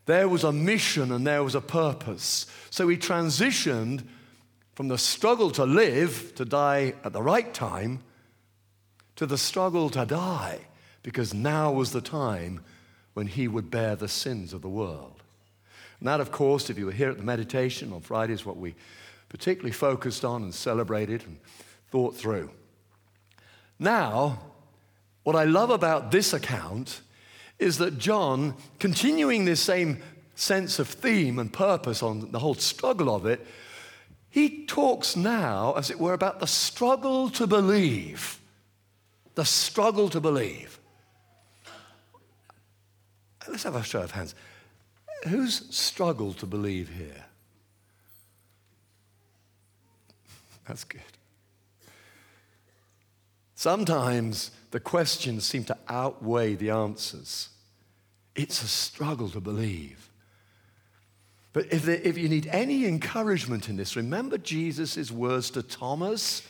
There 0.05 0.29
was 0.29 0.43
a 0.43 0.51
mission 0.51 1.11
and 1.11 1.25
there 1.25 1.43
was 1.43 1.55
a 1.55 1.61
purpose. 1.61 2.45
So 2.69 2.87
he 2.87 2.97
transitioned 2.97 4.03
from 4.75 4.89
the 4.89 4.97
struggle 4.97 5.49
to 5.51 5.65
live, 5.65 6.35
to 6.35 6.45
die 6.45 6.93
at 7.03 7.11
the 7.11 7.21
right 7.21 7.53
time, 7.53 8.03
to 9.17 9.25
the 9.25 9.37
struggle 9.37 9.89
to 9.89 10.05
die, 10.05 10.61
because 11.03 11.33
now 11.33 11.71
was 11.71 11.91
the 11.91 12.01
time 12.01 12.63
when 13.13 13.27
he 13.27 13.47
would 13.47 13.69
bear 13.69 13.95
the 13.95 14.07
sins 14.07 14.53
of 14.53 14.61
the 14.61 14.69
world. 14.69 15.21
And 15.99 16.07
that, 16.07 16.21
of 16.21 16.31
course, 16.31 16.69
if 16.69 16.77
you 16.77 16.85
were 16.85 16.91
here 16.91 17.09
at 17.09 17.17
the 17.17 17.23
meditation 17.23 17.91
on 17.91 18.01
Friday, 18.01 18.33
is 18.33 18.45
what 18.45 18.57
we 18.57 18.75
particularly 19.29 19.71
focused 19.71 20.23
on 20.23 20.43
and 20.43 20.53
celebrated 20.53 21.23
and 21.25 21.37
thought 21.91 22.15
through. 22.15 22.51
Now, 23.79 24.39
what 25.23 25.35
I 25.35 25.43
love 25.43 25.71
about 25.71 26.11
this 26.11 26.33
account 26.33 27.01
is 27.59 27.79
that 27.79 27.97
John, 27.97 28.55
continuing 28.79 29.45
this 29.45 29.61
same 29.61 30.01
sense 30.35 30.77
of 30.77 30.87
theme 30.87 31.39
and 31.39 31.51
purpose 31.51 32.03
on 32.03 32.31
the 32.31 32.39
whole 32.39 32.53
struggle 32.53 33.13
of 33.13 33.25
it, 33.25 33.45
he 34.29 34.65
talks 34.67 35.15
now, 35.15 35.73
as 35.75 35.89
it 35.89 35.99
were, 35.99 36.13
about 36.13 36.39
the 36.39 36.47
struggle 36.47 37.29
to 37.31 37.47
believe. 37.47 38.39
The 39.37 39.45
struggle 39.45 40.09
to 40.09 40.19
believe. 40.19 40.79
Let's 43.47 43.61
have 43.61 43.75
a 43.75 43.83
show 43.83 44.01
of 44.01 44.09
hands. 44.09 44.33
Who's 45.27 45.63
struggled 45.69 46.39
to 46.39 46.47
believe 46.47 46.89
here? 46.89 47.23
That's 50.67 50.83
good. 50.83 51.01
Sometimes 53.53 54.49
the 54.71 54.79
questions 54.79 55.45
seem 55.45 55.65
to 55.65 55.77
outweigh 55.87 56.55
the 56.55 56.71
answers. 56.71 57.49
It's 58.35 58.63
a 58.63 58.67
struggle 58.67 59.29
to 59.29 59.39
believe. 59.39 60.09
But 61.53 61.71
if, 61.71 61.83
there, 61.83 62.01
if 62.03 62.17
you 62.17 62.27
need 62.27 62.47
any 62.47 62.87
encouragement 62.87 63.69
in 63.69 63.77
this, 63.77 63.95
remember 63.95 64.39
Jesus' 64.39 65.11
words 65.11 65.51
to 65.51 65.61
Thomas. 65.61 66.41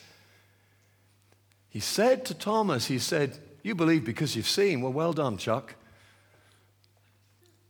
He 1.68 1.80
said 1.80 2.24
to 2.26 2.34
Thomas, 2.34 2.86
He 2.86 2.98
said, 2.98 3.38
You 3.62 3.74
believe 3.74 4.04
because 4.04 4.34
you've 4.34 4.48
seen. 4.48 4.80
Well, 4.80 4.92
well 4.92 5.12
done, 5.12 5.36
Chuck. 5.36 5.74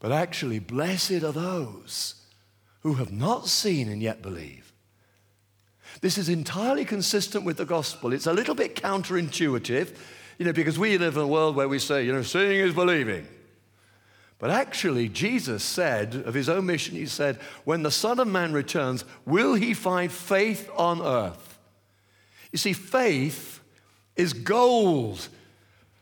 But 0.00 0.12
actually, 0.12 0.60
blessed 0.60 1.24
are 1.24 1.32
those 1.32 2.14
who 2.80 2.94
have 2.94 3.12
not 3.12 3.48
seen 3.48 3.88
and 3.88 4.00
yet 4.00 4.22
believe. 4.22 4.72
This 6.00 6.18
is 6.18 6.28
entirely 6.28 6.84
consistent 6.84 7.44
with 7.44 7.56
the 7.56 7.64
gospel. 7.64 8.12
It's 8.12 8.26
a 8.26 8.32
little 8.32 8.54
bit 8.54 8.76
counterintuitive, 8.76 9.96
you 10.38 10.44
know, 10.44 10.52
because 10.52 10.78
we 10.78 10.96
live 10.98 11.16
in 11.16 11.22
a 11.22 11.26
world 11.26 11.56
where 11.56 11.68
we 11.68 11.80
say, 11.80 12.04
you 12.04 12.12
know, 12.12 12.22
seeing 12.22 12.60
is 12.60 12.74
believing. 12.74 13.26
But 14.38 14.50
actually, 14.50 15.08
Jesus 15.08 15.64
said 15.64 16.14
of 16.14 16.34
his 16.34 16.48
own 16.48 16.66
mission, 16.66 16.94
he 16.94 17.06
said, 17.06 17.36
When 17.64 17.82
the 17.82 17.90
Son 17.90 18.20
of 18.20 18.28
Man 18.28 18.52
returns, 18.52 19.04
will 19.26 19.54
he 19.54 19.74
find 19.74 20.12
faith 20.12 20.70
on 20.76 21.02
earth? 21.02 21.58
You 22.52 22.58
see, 22.58 22.72
faith 22.72 23.60
is 24.18 24.34
gold. 24.34 25.28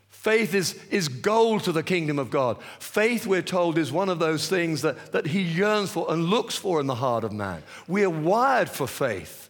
Faith 0.08 0.54
is, 0.54 0.74
is 0.90 1.06
gold 1.06 1.62
to 1.62 1.70
the 1.70 1.84
kingdom 1.84 2.18
of 2.18 2.30
God. 2.30 2.60
Faith, 2.80 3.28
we're 3.28 3.42
told, 3.42 3.78
is 3.78 3.92
one 3.92 4.08
of 4.08 4.18
those 4.18 4.48
things 4.48 4.82
that, 4.82 5.12
that 5.12 5.26
he 5.26 5.40
yearns 5.40 5.92
for 5.92 6.10
and 6.10 6.24
looks 6.24 6.56
for 6.56 6.80
in 6.80 6.88
the 6.88 6.96
heart 6.96 7.22
of 7.22 7.32
man. 7.32 7.62
We 7.86 8.02
are 8.02 8.10
wired 8.10 8.68
for 8.68 8.88
faith, 8.88 9.48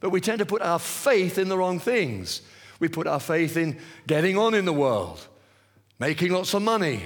but 0.00 0.10
we 0.10 0.20
tend 0.20 0.40
to 0.40 0.46
put 0.46 0.60
our 0.60 0.78
faith 0.78 1.38
in 1.38 1.48
the 1.48 1.56
wrong 1.56 1.78
things. 1.78 2.42
We 2.78 2.88
put 2.88 3.06
our 3.06 3.20
faith 3.20 3.56
in 3.56 3.78
getting 4.06 4.36
on 4.36 4.52
in 4.52 4.66
the 4.66 4.72
world, 4.72 5.26
making 5.98 6.32
lots 6.32 6.52
of 6.52 6.60
money, 6.60 7.02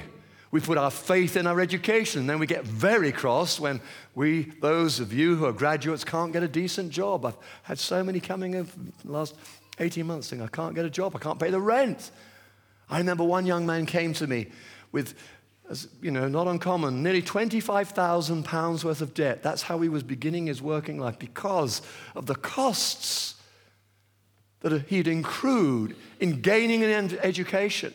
we 0.57 0.61
put 0.61 0.79
our 0.79 0.91
faith 0.91 1.37
in 1.37 1.47
our 1.47 1.61
education, 1.61 2.21
and 2.21 2.31
then 2.31 2.39
we 2.39 2.47
get 2.47 2.65
very 2.65 3.13
cross 3.13 3.61
when 3.61 3.81
we, 4.15 4.45
those 4.63 5.01
of 5.01 5.13
you 5.13 5.37
who 5.37 5.45
are 5.45 5.53
graduates, 5.53 6.05
can't 6.05 6.33
get 6.33 6.43
a 6.43 6.49
decent 6.49 6.91
job. 6.93 7.27
I've 7.27 7.37
had 7.63 7.79
so 7.79 8.03
many 8.05 8.21
coming 8.21 8.55
in 8.55 8.67
last 9.05 9.35
18 9.79 10.07
months 10.07 10.29
saying, 10.29 10.43
I 10.43 10.49
can't 10.49 10.75
get 10.75 10.85
a 10.85 10.91
job, 10.91 11.15
I 11.15 11.19
can't 11.19 11.39
pay 11.39 11.51
the 11.51 11.61
rent. 11.61 12.11
I 12.89 12.99
remember 12.99 13.25
one 13.25 13.47
young 13.47 13.67
man 13.67 13.87
came 13.87 14.13
to 14.15 14.27
me 14.27 14.49
with, 14.93 15.15
as, 15.69 15.89
you 16.01 16.11
know, 16.11 16.29
not 16.29 16.47
uncommon, 16.47 17.03
nearly 17.03 17.23
25,000 17.23 18.45
pounds 18.45 18.85
worth 18.85 19.01
of 19.01 19.13
debt. 19.13 19.43
That's 19.43 19.63
how 19.63 19.81
he 19.81 19.89
was 19.89 20.03
beginning 20.03 20.47
his 20.47 20.63
working 20.63 20.99
life 20.99 21.19
because 21.19 21.83
of 22.15 22.27
the 22.27 22.37
costs 22.37 23.35
that 24.61 24.83
he'd 24.89 25.09
accrued 25.09 25.97
in 26.21 26.41
gaining 26.41 26.83
an 26.83 27.19
education. 27.23 27.93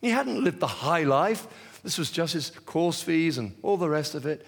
He 0.00 0.10
hadn't 0.10 0.42
lived 0.44 0.60
the 0.60 0.66
high 0.66 1.04
life. 1.04 1.46
This 1.82 1.98
was 1.98 2.10
just 2.10 2.34
his 2.34 2.50
course 2.50 3.02
fees 3.02 3.38
and 3.38 3.56
all 3.62 3.76
the 3.76 3.88
rest 3.88 4.14
of 4.14 4.26
it. 4.26 4.44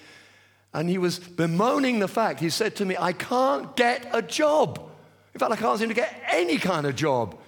And 0.73 0.89
he 0.89 0.99
was 0.99 1.19
bemoaning 1.19 1.99
the 1.99 2.09
fact. 2.09 2.41
He 2.41 2.51
said 2.51 2.77
to 2.77 2.85
me, 2.85 2.97
I 2.99 3.13
can't 3.13 3.75
get 3.77 4.09
a 4.13 4.23
job. 4.23 4.90
In 5.35 5.39
fact, 5.39 5.53
I 5.53 5.57
can't 5.57 5.79
seem 5.79 5.89
to 5.89 5.95
get 5.95 6.23
any 6.29 6.59
kind 6.59 6.87
of 6.87 6.97
job. 6.97 7.39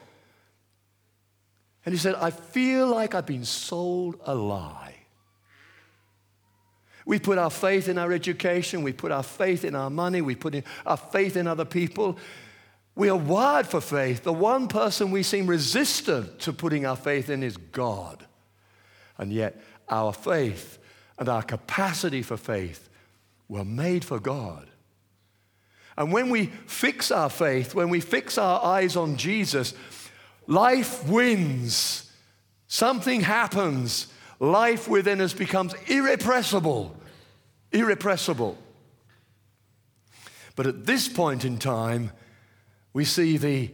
And 1.84 1.92
he 1.92 1.98
said, 1.98 2.14
I 2.14 2.30
feel 2.30 2.86
like 2.86 3.14
I've 3.14 3.26
been 3.26 3.44
sold 3.44 4.20
a 4.24 4.34
lie. 4.34 4.94
We 7.04 7.18
put 7.18 7.38
our 7.38 7.50
faith 7.50 7.88
in 7.88 7.98
our 7.98 8.12
education, 8.12 8.82
we 8.82 8.92
put 8.92 9.10
our 9.10 9.24
faith 9.24 9.64
in 9.64 9.74
our 9.74 9.90
money, 9.90 10.20
we 10.20 10.36
put 10.36 10.64
our 10.86 10.96
faith 10.96 11.36
in 11.36 11.48
other 11.48 11.64
people. 11.64 12.16
We 12.94 13.08
are 13.08 13.16
wired 13.16 13.66
for 13.66 13.80
faith. 13.80 14.22
The 14.22 14.32
one 14.32 14.68
person 14.68 15.10
we 15.10 15.22
seem 15.22 15.46
resistant 15.46 16.38
to 16.40 16.52
putting 16.52 16.86
our 16.86 16.96
faith 16.96 17.30
in 17.30 17.42
is 17.42 17.56
God. 17.56 18.26
And 19.18 19.32
yet, 19.32 19.60
our 19.88 20.12
faith 20.12 20.78
and 21.18 21.28
our 21.28 21.42
capacity 21.42 22.22
for 22.22 22.36
faith 22.36 22.88
were 23.48 23.64
made 23.64 24.04
for 24.04 24.20
God. 24.20 24.68
And 25.96 26.12
when 26.12 26.30
we 26.30 26.46
fix 26.66 27.10
our 27.10 27.28
faith, 27.28 27.74
when 27.74 27.90
we 27.90 28.00
fix 28.00 28.38
our 28.38 28.64
eyes 28.64 28.96
on 28.96 29.16
Jesus, 29.16 29.74
life 30.46 31.06
wins. 31.08 32.10
Something 32.66 33.20
happens. 33.20 34.06
Life 34.40 34.88
within 34.88 35.20
us 35.20 35.34
becomes 35.34 35.74
irrepressible. 35.86 36.96
Irrepressible. 37.72 38.56
But 40.56 40.66
at 40.66 40.86
this 40.86 41.08
point 41.08 41.44
in 41.44 41.58
time, 41.58 42.12
we 42.92 43.04
see 43.04 43.36
the, 43.36 43.70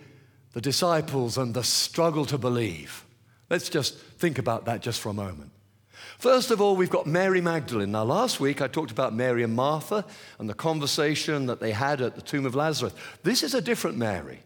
the 0.53 0.61
disciples 0.61 1.39
and 1.39 1.55
the 1.55 1.65
struggle 1.65 2.25
to 2.27 2.39
believe. 2.39 3.05
Let's 3.51 3.69
just 3.69 3.97
think 3.97 4.39
about 4.39 4.67
that 4.67 4.83
just 4.83 5.01
for 5.01 5.09
a 5.09 5.15
moment. 5.15 5.53
First 6.19 6.51
of 6.51 6.61
all, 6.61 6.75
we've 6.75 6.91
got 6.91 7.07
Mary 7.07 7.41
Magdalene. 7.41 7.93
Now, 7.93 8.03
last 8.03 8.41
week 8.41 8.61
I 8.61 8.67
talked 8.67 8.91
about 8.91 9.15
Mary 9.15 9.45
and 9.45 9.55
Martha 9.55 10.05
and 10.41 10.51
the 10.51 10.55
conversation 10.55 11.47
that 11.47 11.61
they 11.61 11.71
had 11.71 12.01
at 12.01 12.17
the 12.17 12.23
tomb 12.23 12.45
of 12.45 12.57
Lazarus. 12.57 12.93
This 13.23 13.45
is 13.45 13.55
a 13.55 13.61
different 13.61 13.97
Mary. 13.97 14.43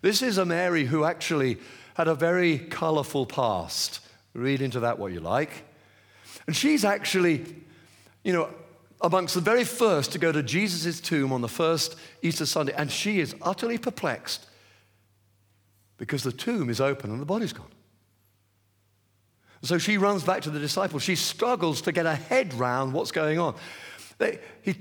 This 0.00 0.22
is 0.22 0.38
a 0.38 0.44
Mary 0.44 0.84
who 0.84 1.02
actually 1.02 1.58
had 1.94 2.06
a 2.06 2.14
very 2.14 2.58
colorful 2.58 3.26
past. 3.26 3.98
Read 4.32 4.62
into 4.62 4.78
that 4.80 5.00
what 5.00 5.12
you 5.12 5.18
like. 5.18 5.64
And 6.46 6.54
she's 6.54 6.84
actually, 6.84 7.44
you 8.22 8.32
know, 8.32 8.48
amongst 9.00 9.34
the 9.34 9.40
very 9.40 9.64
first 9.64 10.12
to 10.12 10.20
go 10.20 10.30
to 10.30 10.42
Jesus' 10.42 11.00
tomb 11.00 11.32
on 11.32 11.40
the 11.40 11.48
first 11.48 11.96
Easter 12.22 12.46
Sunday, 12.46 12.74
and 12.76 12.92
she 12.92 13.18
is 13.18 13.34
utterly 13.42 13.76
perplexed 13.76 14.46
because 15.96 16.22
the 16.22 16.30
tomb 16.30 16.70
is 16.70 16.80
open 16.80 17.10
and 17.10 17.20
the 17.20 17.26
body's 17.26 17.52
gone. 17.52 17.66
So 19.62 19.78
she 19.78 19.98
runs 19.98 20.22
back 20.22 20.42
to 20.42 20.50
the 20.50 20.60
disciples. 20.60 21.02
She 21.02 21.16
struggles 21.16 21.80
to 21.82 21.92
get 21.92 22.06
her 22.06 22.14
head 22.14 22.54
round 22.54 22.92
what's 22.92 23.10
going 23.10 23.38
on. 23.38 23.56
They, 24.18 24.38
he, 24.62 24.76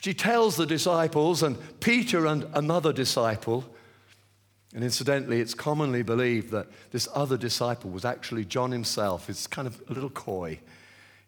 she 0.00 0.14
tells 0.14 0.56
the 0.56 0.66
disciples, 0.66 1.42
and 1.42 1.56
Peter 1.80 2.26
and 2.26 2.46
another 2.54 2.92
disciple, 2.92 3.64
and 4.74 4.82
incidentally, 4.82 5.40
it's 5.40 5.54
commonly 5.54 6.02
believed 6.02 6.50
that 6.50 6.66
this 6.90 7.06
other 7.14 7.36
disciple 7.36 7.90
was 7.90 8.04
actually 8.04 8.44
John 8.44 8.72
himself. 8.72 9.28
It's 9.28 9.46
kind 9.46 9.68
of 9.68 9.80
a 9.88 9.92
little 9.92 10.10
coy. 10.10 10.58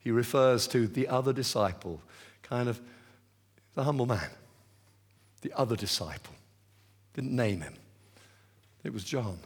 He 0.01 0.11
refers 0.11 0.67
to 0.69 0.87
the 0.87 1.09
other 1.09 1.33
disciple, 1.33 2.01
kind 2.43 2.69
of 2.69 2.81
the 3.75 3.85
humble 3.85 4.07
man, 4.07 4.31
the 5.43 5.53
other 5.57 5.77
disciple. 5.77 6.35
Didn't 7.13 7.37
name 7.37 7.61
him. 7.61 7.75
It 8.83 8.93
was 8.93 9.05
John. 9.05 9.39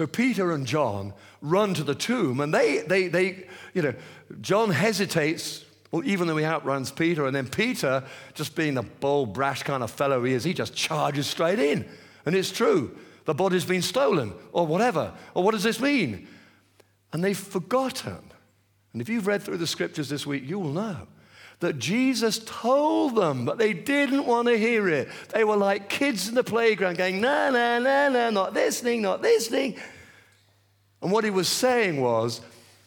So 0.00 0.06
Peter 0.06 0.52
and 0.52 0.66
John 0.66 1.12
run 1.42 1.74
to 1.74 1.84
the 1.84 1.94
tomb, 1.94 2.40
and 2.40 2.54
they, 2.54 2.78
they, 2.78 3.08
they, 3.08 3.44
you 3.74 3.82
know, 3.82 3.92
John 4.40 4.70
hesitates, 4.70 5.62
well, 5.90 6.02
even 6.06 6.26
though 6.26 6.38
he 6.38 6.44
outruns 6.46 6.90
Peter, 6.90 7.26
and 7.26 7.36
then 7.36 7.46
Peter, 7.46 8.02
just 8.32 8.56
being 8.56 8.72
the 8.72 8.82
bold, 8.82 9.34
brash 9.34 9.62
kind 9.62 9.82
of 9.82 9.90
fellow 9.90 10.24
he 10.24 10.32
is, 10.32 10.42
he 10.42 10.54
just 10.54 10.74
charges 10.74 11.26
straight 11.26 11.58
in. 11.58 11.86
And 12.24 12.34
it's 12.34 12.50
true. 12.50 12.96
The 13.26 13.34
body's 13.34 13.66
been 13.66 13.82
stolen, 13.82 14.32
or 14.52 14.66
whatever. 14.66 15.12
Or 15.34 15.42
what 15.44 15.50
does 15.50 15.64
this 15.64 15.80
mean? 15.80 16.26
And 17.12 17.22
they've 17.22 17.36
forgotten. 17.36 18.22
And 18.94 19.02
if 19.02 19.10
you've 19.10 19.26
read 19.26 19.42
through 19.42 19.58
the 19.58 19.66
scriptures 19.66 20.08
this 20.08 20.26
week, 20.26 20.48
you 20.48 20.58
will 20.58 20.72
know 20.72 21.08
that 21.60 21.78
Jesus 21.78 22.38
told 22.44 23.16
them, 23.16 23.44
but 23.44 23.58
they 23.58 23.72
didn't 23.72 24.26
want 24.26 24.48
to 24.48 24.58
hear 24.58 24.88
it. 24.88 25.08
They 25.32 25.44
were 25.44 25.56
like 25.56 25.88
kids 25.88 26.28
in 26.28 26.34
the 26.34 26.42
playground 26.42 26.96
going, 26.96 27.20
no, 27.20 27.50
no, 27.50 27.78
no, 27.78 28.10
no, 28.10 28.30
not 28.30 28.54
listening, 28.54 29.02
not 29.02 29.20
listening. 29.20 29.76
And 31.02 31.12
what 31.12 31.24
he 31.24 31.30
was 31.30 31.48
saying 31.48 32.00
was, 32.00 32.40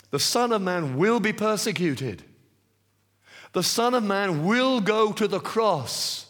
the 0.09 0.19
Son 0.19 0.51
of 0.51 0.61
Man 0.61 0.97
will 0.97 1.19
be 1.19 1.33
persecuted. 1.33 2.23
The 3.53 3.63
Son 3.63 3.93
of 3.93 4.03
Man 4.03 4.45
will 4.45 4.81
go 4.81 5.11
to 5.13 5.27
the 5.27 5.39
cross. 5.39 6.27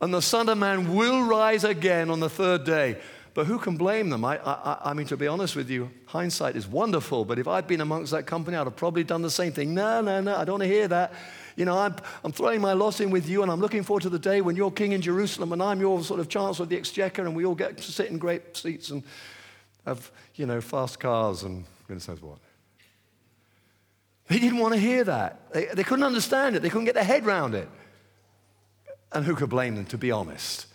And 0.00 0.14
the 0.14 0.22
Son 0.22 0.48
of 0.48 0.58
Man 0.58 0.94
will 0.94 1.22
rise 1.22 1.64
again 1.64 2.10
on 2.10 2.20
the 2.20 2.30
third 2.30 2.64
day. 2.64 2.98
But 3.38 3.46
who 3.46 3.60
can 3.60 3.76
blame 3.76 4.10
them? 4.10 4.24
I, 4.24 4.38
I, 4.44 4.78
I 4.86 4.94
mean, 4.94 5.06
to 5.06 5.16
be 5.16 5.28
honest 5.28 5.54
with 5.54 5.70
you, 5.70 5.92
hindsight 6.06 6.56
is 6.56 6.66
wonderful, 6.66 7.24
but 7.24 7.38
if 7.38 7.46
I'd 7.46 7.68
been 7.68 7.80
amongst 7.80 8.10
that 8.10 8.26
company, 8.26 8.56
I'd 8.56 8.66
have 8.66 8.74
probably 8.74 9.04
done 9.04 9.22
the 9.22 9.30
same 9.30 9.52
thing. 9.52 9.74
No, 9.74 10.00
no, 10.00 10.20
no, 10.20 10.34
I 10.34 10.44
don't 10.44 10.54
want 10.54 10.64
to 10.64 10.68
hear 10.68 10.88
that. 10.88 11.12
You 11.54 11.64
know, 11.64 11.78
I'm, 11.78 11.94
I'm 12.24 12.32
throwing 12.32 12.60
my 12.60 12.72
lot 12.72 13.00
in 13.00 13.10
with 13.10 13.28
you, 13.28 13.42
and 13.42 13.52
I'm 13.52 13.60
looking 13.60 13.84
forward 13.84 14.02
to 14.02 14.08
the 14.08 14.18
day 14.18 14.40
when 14.40 14.56
you're 14.56 14.72
king 14.72 14.90
in 14.90 15.00
Jerusalem 15.00 15.52
and 15.52 15.62
I'm 15.62 15.80
your 15.80 16.02
sort 16.02 16.18
of 16.18 16.28
chancellor 16.28 16.64
of 16.64 16.68
the 16.68 16.76
exchequer, 16.76 17.26
and 17.26 17.36
we 17.36 17.44
all 17.44 17.54
get 17.54 17.76
to 17.76 17.92
sit 17.92 18.10
in 18.10 18.18
great 18.18 18.56
seats 18.56 18.90
and 18.90 19.04
have, 19.86 20.10
you 20.34 20.44
know, 20.44 20.60
fast 20.60 20.98
cars 20.98 21.44
and 21.44 21.64
goodness 21.86 22.08
knows 22.08 22.20
what. 22.20 22.38
They 24.26 24.40
didn't 24.40 24.58
want 24.58 24.74
to 24.74 24.80
hear 24.80 25.04
that. 25.04 25.52
They, 25.52 25.66
they 25.66 25.84
couldn't 25.84 26.04
understand 26.04 26.56
it. 26.56 26.62
They 26.62 26.70
couldn't 26.70 26.86
get 26.86 26.96
their 26.96 27.04
head 27.04 27.24
around 27.24 27.54
it. 27.54 27.68
And 29.12 29.24
who 29.24 29.36
could 29.36 29.48
blame 29.48 29.76
them, 29.76 29.84
to 29.84 29.96
be 29.96 30.10
honest? 30.10 30.66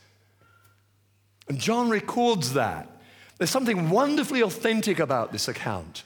And 1.47 1.59
John 1.59 1.89
records 1.89 2.53
that. 2.53 2.89
There's 3.37 3.49
something 3.49 3.89
wonderfully 3.89 4.41
authentic 4.41 4.99
about 4.99 5.31
this 5.31 5.47
account. 5.47 6.03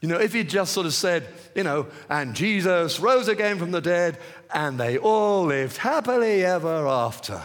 You 0.00 0.08
know, 0.08 0.18
if 0.18 0.32
he 0.32 0.42
just 0.42 0.72
sort 0.72 0.86
of 0.86 0.94
said, 0.94 1.28
you 1.54 1.62
know, 1.62 1.86
and 2.10 2.34
Jesus 2.34 2.98
rose 2.98 3.28
again 3.28 3.58
from 3.58 3.70
the 3.70 3.80
dead, 3.80 4.18
and 4.52 4.78
they 4.78 4.98
all 4.98 5.44
lived 5.44 5.76
happily 5.76 6.44
ever 6.44 6.86
after. 6.88 7.40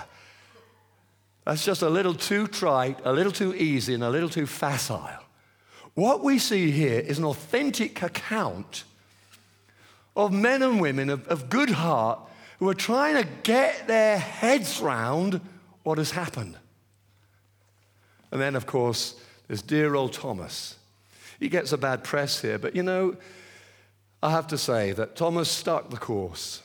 That's 1.46 1.64
just 1.64 1.84
a 1.84 1.90
little 1.90 2.16
too 2.16 2.48
trite, 2.48 3.00
a 3.06 3.14
little 3.14 3.32
too 3.32 3.54
easy, 3.54 3.94
and 3.94 4.04
a 4.04 4.10
little 4.10 4.28
too 4.28 4.48
facile. 4.48 5.08
What 5.94 6.24
we 6.24 6.40
see 6.40 6.72
here 6.72 7.00
is 7.00 7.20
an 7.20 7.26
authentic 7.26 8.02
account 8.02 8.84
of 10.16 10.34
men 10.34 10.64
and 10.64 10.82
women 10.82 11.10
of, 11.10 11.28
of 11.28 11.50
good 11.50 11.70
heart 11.70 12.20
who 12.60 12.68
are 12.68 12.74
trying 12.74 13.22
to 13.22 13.30
get 13.44 13.88
their 13.88 14.18
heads 14.18 14.82
round 14.82 15.40
what 15.84 16.00
has 16.00 16.12
happened. 16.12 16.58
And 18.32 18.42
then, 18.42 18.56
of 18.56 18.66
course, 18.66 19.16
there's 19.48 19.62
dear 19.62 19.96
old 19.96 20.14
Thomas. 20.14 20.76
He 21.40 21.50
gets 21.50 21.72
a 21.72 21.78
bad 21.78 22.04
press 22.04 22.42
here, 22.42 22.58
but 22.58 22.76
you 22.76 22.84
know, 22.84 23.16
I 24.22 24.32
have 24.32 24.48
to 24.48 24.58
say 24.58 24.92
that 24.94 25.16
Thomas 25.16 25.50
stuck 25.50 25.90
the 25.90 25.98
course. 25.98 26.64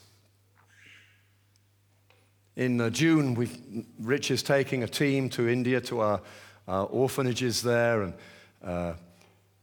In 2.56 2.80
uh, 2.80 2.90
June, 2.90 3.34
we, 3.34 3.48
Rich 4.00 4.30
is 4.30 4.42
taking 4.42 4.82
a 4.82 4.88
team 4.88 5.28
to 5.30 5.48
India 5.48 5.80
to 5.82 6.00
our, 6.00 6.20
our 6.66 6.86
orphanages 6.86 7.62
there. 7.62 8.02
And, 8.02 8.14
uh, 8.62 8.94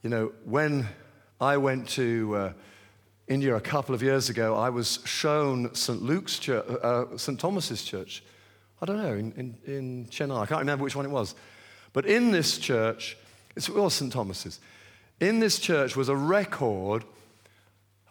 you 0.03 0.09
know, 0.09 0.31
when 0.43 0.87
I 1.41 1.57
went 1.57 1.89
to 1.89 2.35
uh, 2.35 2.53
India 3.27 3.55
a 3.55 3.61
couple 3.61 3.93
of 3.93 4.01
years 4.01 4.29
ago, 4.29 4.55
I 4.55 4.69
was 4.69 4.99
shown 5.05 5.73
St. 5.75 6.01
Luke's 6.01 6.39
church, 6.39 6.65
uh, 6.67 7.17
St. 7.17 7.39
Thomas's 7.39 7.83
church. 7.83 8.23
I 8.81 8.85
don't 8.85 8.97
know, 8.97 9.13
in, 9.13 9.31
in, 9.33 9.57
in 9.65 10.05
Chennai. 10.07 10.41
I 10.41 10.45
can't 10.45 10.59
remember 10.59 10.83
which 10.83 10.95
one 10.95 11.05
it 11.05 11.11
was. 11.11 11.35
But 11.93 12.05
in 12.05 12.31
this 12.31 12.57
church, 12.57 13.17
it's 13.55 13.69
was 13.69 13.93
St. 13.93 14.11
Thomas's. 14.11 14.59
In 15.19 15.39
this 15.39 15.59
church 15.59 15.95
was 15.95 16.09
a 16.09 16.15
record 16.15 17.03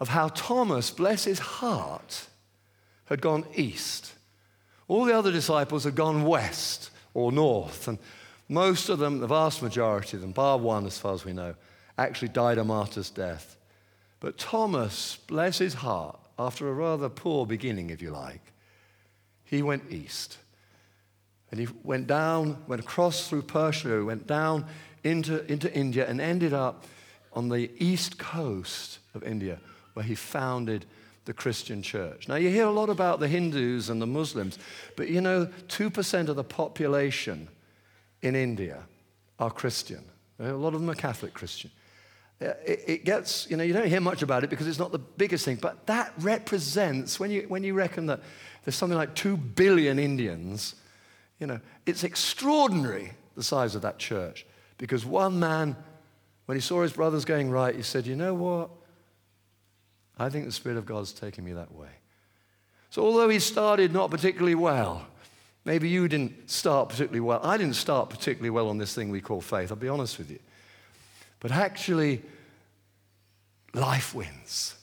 of 0.00 0.08
how 0.08 0.28
Thomas, 0.28 0.90
bless 0.90 1.25
his 1.25 1.38
heart, 1.38 2.26
had 3.06 3.20
gone 3.20 3.44
east. 3.54 4.12
All 4.87 5.04
the 5.04 5.16
other 5.16 5.32
disciples 5.32 5.84
had 5.84 5.95
gone 5.95 6.25
west 6.25 6.91
or 7.14 7.32
north, 7.32 7.88
and 7.88 7.99
most 8.49 8.88
of 8.88 8.99
them, 8.99 9.21
the 9.21 9.26
vast 9.26 9.62
majority 9.62 10.17
of 10.17 10.21
them, 10.21 10.32
bar 10.32 10.58
one 10.58 10.86
as 10.86 10.99
far 10.99 11.14
as 11.14 11.25
we 11.25 11.32
know, 11.32 11.54
actually 11.97 12.28
died 12.28 12.58
a 12.58 12.64
martyr's 12.64 13.10
death. 13.10 13.56
But 14.21 14.38
Thomas, 14.38 15.17
bless 15.26 15.58
his 15.58 15.75
heart, 15.75 16.19
after 16.38 16.69
a 16.69 16.73
rather 16.73 17.08
poor 17.08 17.47
beginning, 17.47 17.91
if 17.91 18.00
you 18.00 18.10
like, 18.10 18.52
he 19.45 19.62
went 19.62 19.91
east. 19.91 20.38
And 21.50 21.61
he 21.61 21.69
went 21.82 22.06
down, 22.06 22.63
went 22.67 22.80
across 22.80 23.28
through 23.28 23.43
Persia, 23.43 24.04
went 24.04 24.26
down 24.26 24.67
into, 25.02 25.45
into 25.50 25.73
India, 25.75 26.06
and 26.08 26.21
ended 26.21 26.52
up 26.52 26.84
on 27.32 27.49
the 27.49 27.71
east 27.78 28.19
coast 28.19 28.99
of 29.15 29.23
India, 29.23 29.58
where 29.95 30.04
he 30.04 30.15
founded 30.15 30.84
the 31.25 31.32
Christian 31.32 31.82
church. 31.82 32.28
Now, 32.28 32.37
you 32.37 32.49
hear 32.49 32.67
a 32.67 32.71
lot 32.71 32.89
about 32.89 33.21
the 33.21 33.28
Hindus 33.28 33.91
and 33.91 34.00
the 34.00 34.06
Muslims, 34.06 34.58
but 34.97 35.08
you 35.08 35.21
know, 35.21 35.47
2% 35.69 36.28
of 36.28 36.37
the 36.37 36.45
population 36.45 37.49
in 38.23 38.34
India 38.34 38.82
are 39.39 39.50
Christian. 39.50 40.04
A 40.41 40.52
lot 40.52 40.75
of 40.75 40.80
them 40.80 40.91
are 40.91 40.95
Catholic 40.95 41.34
Christian. 41.34 41.71
Uh, 42.41 42.52
it, 42.65 42.84
it, 42.87 43.04
gets, 43.04 43.50
you 43.50 43.56
know, 43.56 43.65
you 43.65 43.73
don't 43.73 43.89
hear 43.89 44.00
much 44.00 44.23
about 44.23 44.45
it 44.45 44.50
because 44.50 44.69
it's 44.69 44.78
not 44.78 44.93
the 44.93 44.99
biggest 44.99 45.45
thing, 45.45 45.56
but 45.56 45.87
that 45.87 46.13
represents, 46.19 47.19
when 47.19 47.30
you, 47.30 47.45
when 47.49 47.65
you 47.65 47.75
reckon 47.75 48.06
that 48.06 48.21
there's 48.65 48.76
something 48.76 48.97
like 48.97 49.15
2 49.15 49.37
billion 49.37 49.99
Indians 49.99 50.76
you 51.38 51.46
know, 51.46 51.60
it's 51.86 52.04
extraordinary 52.04 53.12
the 53.36 53.42
size 53.42 53.74
of 53.74 53.82
that 53.82 53.98
church 53.98 54.46
because 54.78 55.04
one 55.04 55.38
man, 55.38 55.76
when 56.46 56.56
he 56.56 56.60
saw 56.60 56.82
his 56.82 56.92
brothers 56.92 57.24
going 57.24 57.50
right, 57.50 57.74
he 57.74 57.82
said, 57.82 58.06
You 58.06 58.16
know 58.16 58.34
what? 58.34 58.70
I 60.18 60.28
think 60.28 60.46
the 60.46 60.52
Spirit 60.52 60.78
of 60.78 60.86
God's 60.86 61.12
taking 61.12 61.44
me 61.44 61.52
that 61.52 61.72
way. 61.72 61.88
So, 62.90 63.04
although 63.04 63.28
he 63.28 63.38
started 63.38 63.92
not 63.92 64.10
particularly 64.10 64.54
well, 64.54 65.06
maybe 65.64 65.88
you 65.88 66.08
didn't 66.08 66.50
start 66.50 66.88
particularly 66.88 67.20
well. 67.20 67.40
I 67.42 67.56
didn't 67.56 67.76
start 67.76 68.10
particularly 68.10 68.50
well 68.50 68.68
on 68.68 68.78
this 68.78 68.94
thing 68.94 69.10
we 69.10 69.20
call 69.20 69.40
faith, 69.40 69.70
I'll 69.70 69.76
be 69.76 69.88
honest 69.88 70.18
with 70.18 70.30
you. 70.30 70.40
But 71.40 71.52
actually, 71.52 72.22
life 73.74 74.14
wins. 74.14 74.74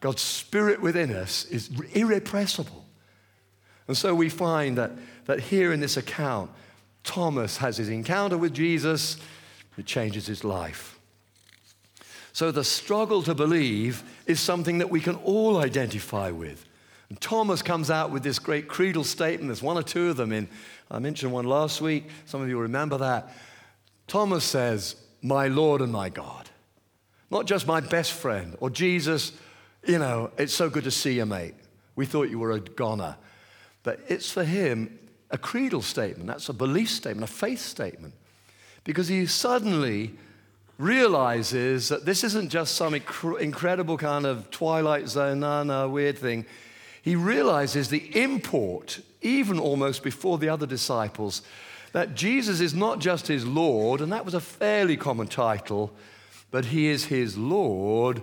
God's 0.00 0.22
Spirit 0.22 0.80
within 0.80 1.12
us 1.12 1.44
is 1.46 1.70
irrepressible. 1.92 2.86
And 3.88 3.96
so 3.96 4.14
we 4.14 4.28
find 4.28 4.78
that, 4.78 4.92
that 5.24 5.40
here 5.40 5.72
in 5.72 5.80
this 5.80 5.96
account, 5.96 6.50
Thomas 7.02 7.56
has 7.56 7.78
his 7.78 7.88
encounter 7.88 8.36
with 8.36 8.54
Jesus, 8.54 9.16
it 9.76 9.86
changes 9.86 10.26
his 10.26 10.44
life. 10.44 10.98
So 12.32 12.52
the 12.52 12.64
struggle 12.64 13.22
to 13.22 13.34
believe 13.34 14.02
is 14.26 14.38
something 14.38 14.78
that 14.78 14.90
we 14.90 15.00
can 15.00 15.16
all 15.16 15.56
identify 15.56 16.30
with. 16.30 16.64
And 17.08 17.20
Thomas 17.20 17.62
comes 17.62 17.90
out 17.90 18.10
with 18.10 18.22
this 18.22 18.38
great 18.38 18.68
creedal 18.68 19.04
statement. 19.04 19.48
There's 19.48 19.62
one 19.62 19.78
or 19.78 19.82
two 19.82 20.10
of 20.10 20.16
them 20.16 20.32
in, 20.32 20.48
I 20.90 20.98
mentioned 20.98 21.32
one 21.32 21.46
last 21.46 21.80
week. 21.80 22.08
Some 22.26 22.42
of 22.42 22.48
you 22.48 22.58
remember 22.58 22.98
that. 22.98 23.32
Thomas 24.06 24.44
says, 24.44 24.96
My 25.22 25.48
Lord 25.48 25.80
and 25.80 25.90
my 25.90 26.10
God. 26.10 26.48
Not 27.30 27.46
just 27.46 27.66
my 27.66 27.80
best 27.80 28.12
friend 28.12 28.56
or 28.60 28.70
Jesus, 28.70 29.32
you 29.86 29.98
know, 29.98 30.30
it's 30.38 30.54
so 30.54 30.68
good 30.68 30.84
to 30.84 30.90
see 30.90 31.14
you, 31.14 31.26
mate. 31.26 31.54
We 31.96 32.06
thought 32.06 32.30
you 32.30 32.38
were 32.38 32.52
a 32.52 32.60
goner. 32.60 33.16
But 33.88 34.00
it's 34.06 34.30
for 34.30 34.44
him 34.44 34.98
a 35.30 35.38
creedal 35.38 35.80
statement. 35.80 36.26
That's 36.26 36.50
a 36.50 36.52
belief 36.52 36.90
statement, 36.90 37.24
a 37.24 37.32
faith 37.32 37.60
statement. 37.60 38.12
Because 38.84 39.08
he 39.08 39.24
suddenly 39.24 40.12
realizes 40.76 41.88
that 41.88 42.04
this 42.04 42.22
isn't 42.22 42.50
just 42.50 42.74
some 42.74 42.92
inc- 42.92 43.40
incredible 43.40 43.96
kind 43.96 44.26
of 44.26 44.50
Twilight 44.50 45.08
Zone, 45.08 45.40
nah, 45.40 45.86
weird 45.86 46.18
thing. 46.18 46.44
He 47.00 47.16
realizes 47.16 47.88
the 47.88 48.14
import, 48.14 49.00
even 49.22 49.58
almost 49.58 50.02
before 50.02 50.36
the 50.36 50.50
other 50.50 50.66
disciples, 50.66 51.40
that 51.92 52.14
Jesus 52.14 52.60
is 52.60 52.74
not 52.74 52.98
just 52.98 53.26
his 53.26 53.46
Lord, 53.46 54.02
and 54.02 54.12
that 54.12 54.26
was 54.26 54.34
a 54.34 54.40
fairly 54.40 54.98
common 54.98 55.28
title, 55.28 55.94
but 56.50 56.66
he 56.66 56.88
is 56.88 57.06
his 57.06 57.38
Lord 57.38 58.20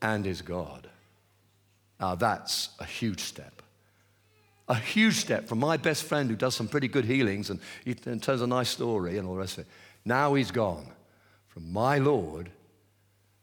and 0.00 0.24
his 0.24 0.40
God. 0.40 0.88
Now, 1.98 2.14
that's 2.14 2.68
a 2.78 2.84
huge 2.84 3.22
step 3.22 3.61
a 4.68 4.74
huge 4.74 5.16
step 5.16 5.48
from 5.48 5.58
my 5.58 5.76
best 5.76 6.04
friend 6.04 6.30
who 6.30 6.36
does 6.36 6.54
some 6.54 6.68
pretty 6.68 6.88
good 6.88 7.04
healings 7.04 7.50
and 7.50 7.60
he 7.84 7.94
tells 7.94 8.40
a 8.42 8.46
nice 8.46 8.68
story 8.68 9.18
and 9.18 9.26
all 9.26 9.34
the 9.34 9.40
rest 9.40 9.58
of 9.58 9.64
it. 9.64 9.70
Now 10.04 10.34
he's 10.34 10.50
gone 10.50 10.86
from 11.48 11.72
my 11.72 11.98
Lord 11.98 12.50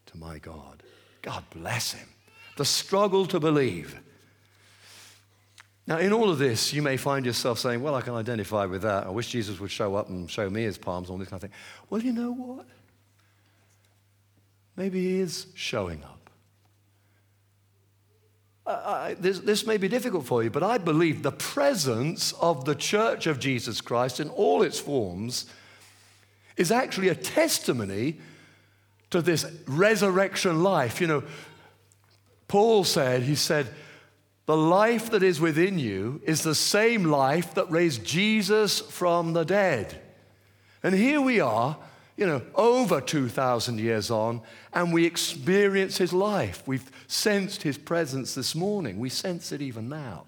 to 0.08 0.18
my 0.18 0.40
God. 0.40 0.84
God 1.22 1.44
bless 1.52 1.92
him. 1.92 2.08
The 2.58 2.66
struggle 2.66 3.26
to 3.28 3.40
believe. 3.40 4.00
Now, 5.90 5.98
in 5.98 6.14
all 6.14 6.30
of 6.30 6.38
this, 6.38 6.72
you 6.72 6.84
may 6.84 6.98
find 6.98 7.26
yourself 7.26 7.58
saying, 7.58 7.82
Well, 7.82 7.96
I 7.96 8.02
can 8.02 8.14
identify 8.14 8.66
with 8.66 8.84
that. 8.84 9.08
I 9.08 9.10
wish 9.10 9.30
Jesus 9.30 9.60
would 9.60 9.72
show 9.72 9.96
up 9.96 10.10
and 10.10 10.30
show 10.30 10.48
me 10.48 10.64
his 10.64 10.78
palms, 10.78 11.10
and 11.10 11.14
all 11.14 11.18
this 11.18 11.30
kind 11.30 11.44
of 11.44 11.50
thing. 11.50 11.58
Well, 11.90 12.02
you 12.02 12.14
know 12.14 12.32
what? 12.32 12.68
Maybe 14.76 15.02
he 15.02 15.20
is 15.20 15.48
showing 15.56 16.04
up. 16.04 16.19
This, 19.20 19.40
this 19.40 19.66
may 19.66 19.78
be 19.78 19.88
difficult 19.88 20.26
for 20.26 20.44
you, 20.44 20.50
but 20.50 20.64
I 20.64 20.78
believe 20.78 21.24
the 21.24 21.32
presence 21.32 22.34
of 22.34 22.66
the 22.66 22.76
church 22.76 23.26
of 23.26 23.40
Jesus 23.40 23.82
Christ 23.82 24.20
in 24.20 24.30
all 24.30 24.62
its 24.62 24.80
forms 24.80 25.48
is 26.56 26.72
actually 26.72 27.10
a 27.10 27.16
testimony 27.16 28.20
to 29.10 29.22
this 29.22 29.46
resurrection 29.66 30.62
life. 30.62 31.02
You 31.02 31.08
know, 31.08 31.24
Paul 32.48 32.84
said, 32.84 33.24
he 33.24 33.36
said, 33.36 33.68
the 34.46 34.58
life 34.58 35.12
that 35.12 35.24
is 35.24 35.40
within 35.40 35.80
you 35.80 36.22
is 36.26 36.44
the 36.44 36.56
same 36.56 37.04
life 37.06 37.54
that 37.56 37.70
raised 37.72 38.04
Jesus 38.04 38.80
from 38.80 39.34
the 39.34 39.46
dead. 39.46 40.02
And 40.84 40.96
here 40.96 41.22
we 41.22 41.40
are, 41.40 41.78
you 42.20 42.28
know, 42.28 42.42
over 42.56 43.00
2,000 43.00 43.80
years 43.80 44.12
on, 44.12 44.42
and 44.74 44.92
we 44.92 45.06
experience 45.06 45.98
his 45.98 46.12
life. 46.12 46.62
We've 46.66 46.92
sensed 47.08 47.64
his 47.64 47.78
presence 47.78 48.36
this 48.36 48.54
morning. 48.54 49.00
We 49.00 49.08
sense 49.08 49.54
it 49.54 49.62
even 49.62 49.88
now. 49.88 50.26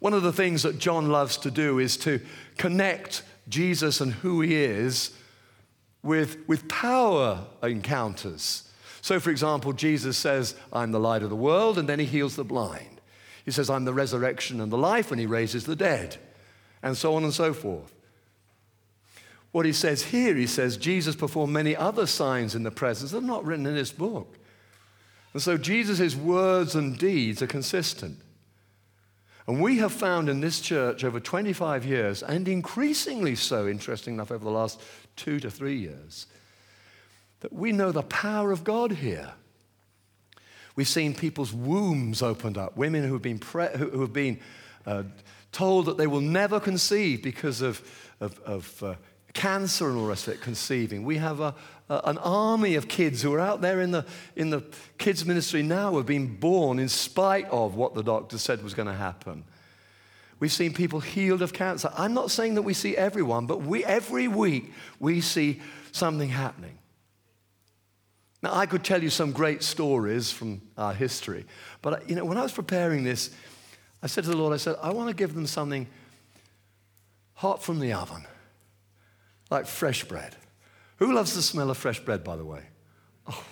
One 0.00 0.12
of 0.12 0.22
the 0.22 0.32
things 0.32 0.62
that 0.64 0.78
John 0.78 1.08
loves 1.08 1.38
to 1.38 1.50
do 1.50 1.78
is 1.78 1.96
to 1.98 2.20
connect 2.58 3.22
Jesus 3.48 4.02
and 4.02 4.12
who 4.12 4.42
he 4.42 4.54
is 4.56 5.16
with, 6.02 6.46
with 6.46 6.68
power 6.68 7.46
encounters. 7.62 8.70
So, 9.00 9.18
for 9.18 9.30
example, 9.30 9.72
Jesus 9.72 10.18
says, 10.18 10.54
I'm 10.70 10.92
the 10.92 11.00
light 11.00 11.22
of 11.22 11.30
the 11.30 11.36
world, 11.36 11.78
and 11.78 11.88
then 11.88 11.98
he 11.98 12.04
heals 12.04 12.36
the 12.36 12.44
blind. 12.44 13.00
He 13.46 13.52
says, 13.52 13.70
I'm 13.70 13.86
the 13.86 13.94
resurrection 13.94 14.60
and 14.60 14.70
the 14.70 14.76
life, 14.76 15.10
and 15.10 15.18
he 15.18 15.24
raises 15.24 15.64
the 15.64 15.76
dead, 15.76 16.18
and 16.82 16.94
so 16.94 17.14
on 17.14 17.24
and 17.24 17.32
so 17.32 17.54
forth. 17.54 17.93
What 19.54 19.66
he 19.66 19.72
says 19.72 20.02
here, 20.02 20.34
he 20.34 20.48
says, 20.48 20.76
Jesus 20.76 21.14
performed 21.14 21.52
many 21.52 21.76
other 21.76 22.08
signs 22.08 22.56
in 22.56 22.64
the 22.64 22.72
presence 22.72 23.12
that 23.12 23.18
are 23.18 23.20
not 23.20 23.44
written 23.44 23.66
in 23.66 23.76
this 23.76 23.92
book. 23.92 24.36
And 25.32 25.40
so 25.40 25.56
Jesus' 25.56 26.16
words 26.16 26.74
and 26.74 26.98
deeds 26.98 27.40
are 27.40 27.46
consistent. 27.46 28.18
And 29.46 29.62
we 29.62 29.78
have 29.78 29.92
found 29.92 30.28
in 30.28 30.40
this 30.40 30.60
church 30.60 31.04
over 31.04 31.20
25 31.20 31.84
years, 31.84 32.20
and 32.24 32.48
increasingly 32.48 33.36
so, 33.36 33.68
interesting 33.68 34.14
enough, 34.14 34.32
over 34.32 34.44
the 34.44 34.50
last 34.50 34.82
two 35.14 35.38
to 35.38 35.48
three 35.52 35.76
years, 35.76 36.26
that 37.38 37.52
we 37.52 37.70
know 37.70 37.92
the 37.92 38.02
power 38.02 38.50
of 38.50 38.64
God 38.64 38.90
here. 38.90 39.34
We've 40.74 40.88
seen 40.88 41.14
people's 41.14 41.52
wombs 41.52 42.22
opened 42.22 42.58
up, 42.58 42.76
women 42.76 43.04
who 43.04 43.12
have 43.12 43.22
been, 43.22 43.38
pre- 43.38 43.76
who 43.76 44.00
have 44.00 44.12
been 44.12 44.40
uh, 44.84 45.04
told 45.52 45.86
that 45.86 45.96
they 45.96 46.08
will 46.08 46.20
never 46.20 46.58
conceive 46.58 47.22
because 47.22 47.62
of, 47.62 47.80
of, 48.18 48.40
of 48.40 48.82
uh, 48.82 48.94
cancer 49.34 49.88
and 49.88 49.98
all 49.98 50.04
the 50.04 50.08
rest 50.08 50.28
of 50.28 50.34
it, 50.34 50.40
conceiving. 50.40 51.04
We 51.04 51.18
have 51.18 51.40
a, 51.40 51.54
a, 51.90 52.00
an 52.04 52.18
army 52.18 52.76
of 52.76 52.88
kids 52.88 53.20
who 53.20 53.34
are 53.34 53.40
out 53.40 53.60
there 53.60 53.80
in 53.80 53.90
the, 53.90 54.06
in 54.36 54.50
the 54.50 54.62
kids' 54.96 55.26
ministry 55.26 55.62
now 55.62 55.90
who 55.90 55.98
have 55.98 56.06
been 56.06 56.36
born 56.36 56.78
in 56.78 56.88
spite 56.88 57.46
of 57.50 57.74
what 57.74 57.94
the 57.94 58.02
doctor 58.02 58.38
said 58.38 58.62
was 58.62 58.72
going 58.72 58.88
to 58.88 58.94
happen. 58.94 59.44
We've 60.38 60.52
seen 60.52 60.72
people 60.72 61.00
healed 61.00 61.42
of 61.42 61.52
cancer. 61.52 61.92
I'm 61.96 62.14
not 62.14 62.30
saying 62.30 62.54
that 62.54 62.62
we 62.62 62.74
see 62.74 62.96
everyone, 62.96 63.46
but 63.46 63.62
we, 63.62 63.84
every 63.84 64.28
week 64.28 64.72
we 64.98 65.20
see 65.20 65.60
something 65.92 66.28
happening. 66.28 66.78
Now, 68.42 68.54
I 68.54 68.66
could 68.66 68.84
tell 68.84 69.02
you 69.02 69.10
some 69.10 69.32
great 69.32 69.62
stories 69.62 70.30
from 70.30 70.60
our 70.76 70.92
history, 70.92 71.46
but 71.82 71.92
uh, 71.94 71.96
you 72.06 72.14
know, 72.14 72.24
when 72.24 72.36
I 72.36 72.42
was 72.42 72.52
preparing 72.52 73.02
this, 73.02 73.30
I 74.02 74.06
said 74.06 74.24
to 74.24 74.30
the 74.30 74.36
Lord, 74.36 74.52
I 74.52 74.58
said, 74.58 74.76
I 74.82 74.92
want 74.92 75.08
to 75.08 75.14
give 75.14 75.34
them 75.34 75.46
something 75.46 75.86
hot 77.32 77.62
from 77.62 77.80
the 77.80 77.94
oven 77.94 78.26
like 79.54 79.66
fresh 79.66 80.04
bread. 80.04 80.36
Who 80.98 81.12
loves 81.12 81.34
the 81.34 81.42
smell 81.42 81.70
of 81.70 81.76
fresh 81.76 82.00
bread, 82.00 82.24
by 82.24 82.36
the 82.36 82.44
way? 82.44 82.62
Oh, 83.28 83.44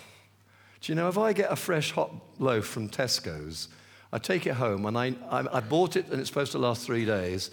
do 0.81 0.91
you 0.91 0.95
know, 0.95 1.07
if 1.07 1.17
I 1.17 1.31
get 1.33 1.51
a 1.51 1.55
fresh 1.55 1.91
hot 1.91 2.11
loaf 2.39 2.65
from 2.65 2.89
Tesco's, 2.89 3.69
I 4.11 4.17
take 4.17 4.45
it 4.45 4.53
home 4.53 4.85
and 4.85 4.97
I, 4.97 5.15
I, 5.29 5.57
I 5.57 5.59
bought 5.61 5.95
it 5.95 6.09
and 6.09 6.19
it's 6.19 6.29
supposed 6.29 6.51
to 6.51 6.59
last 6.59 6.85
three 6.85 7.05
days. 7.05 7.51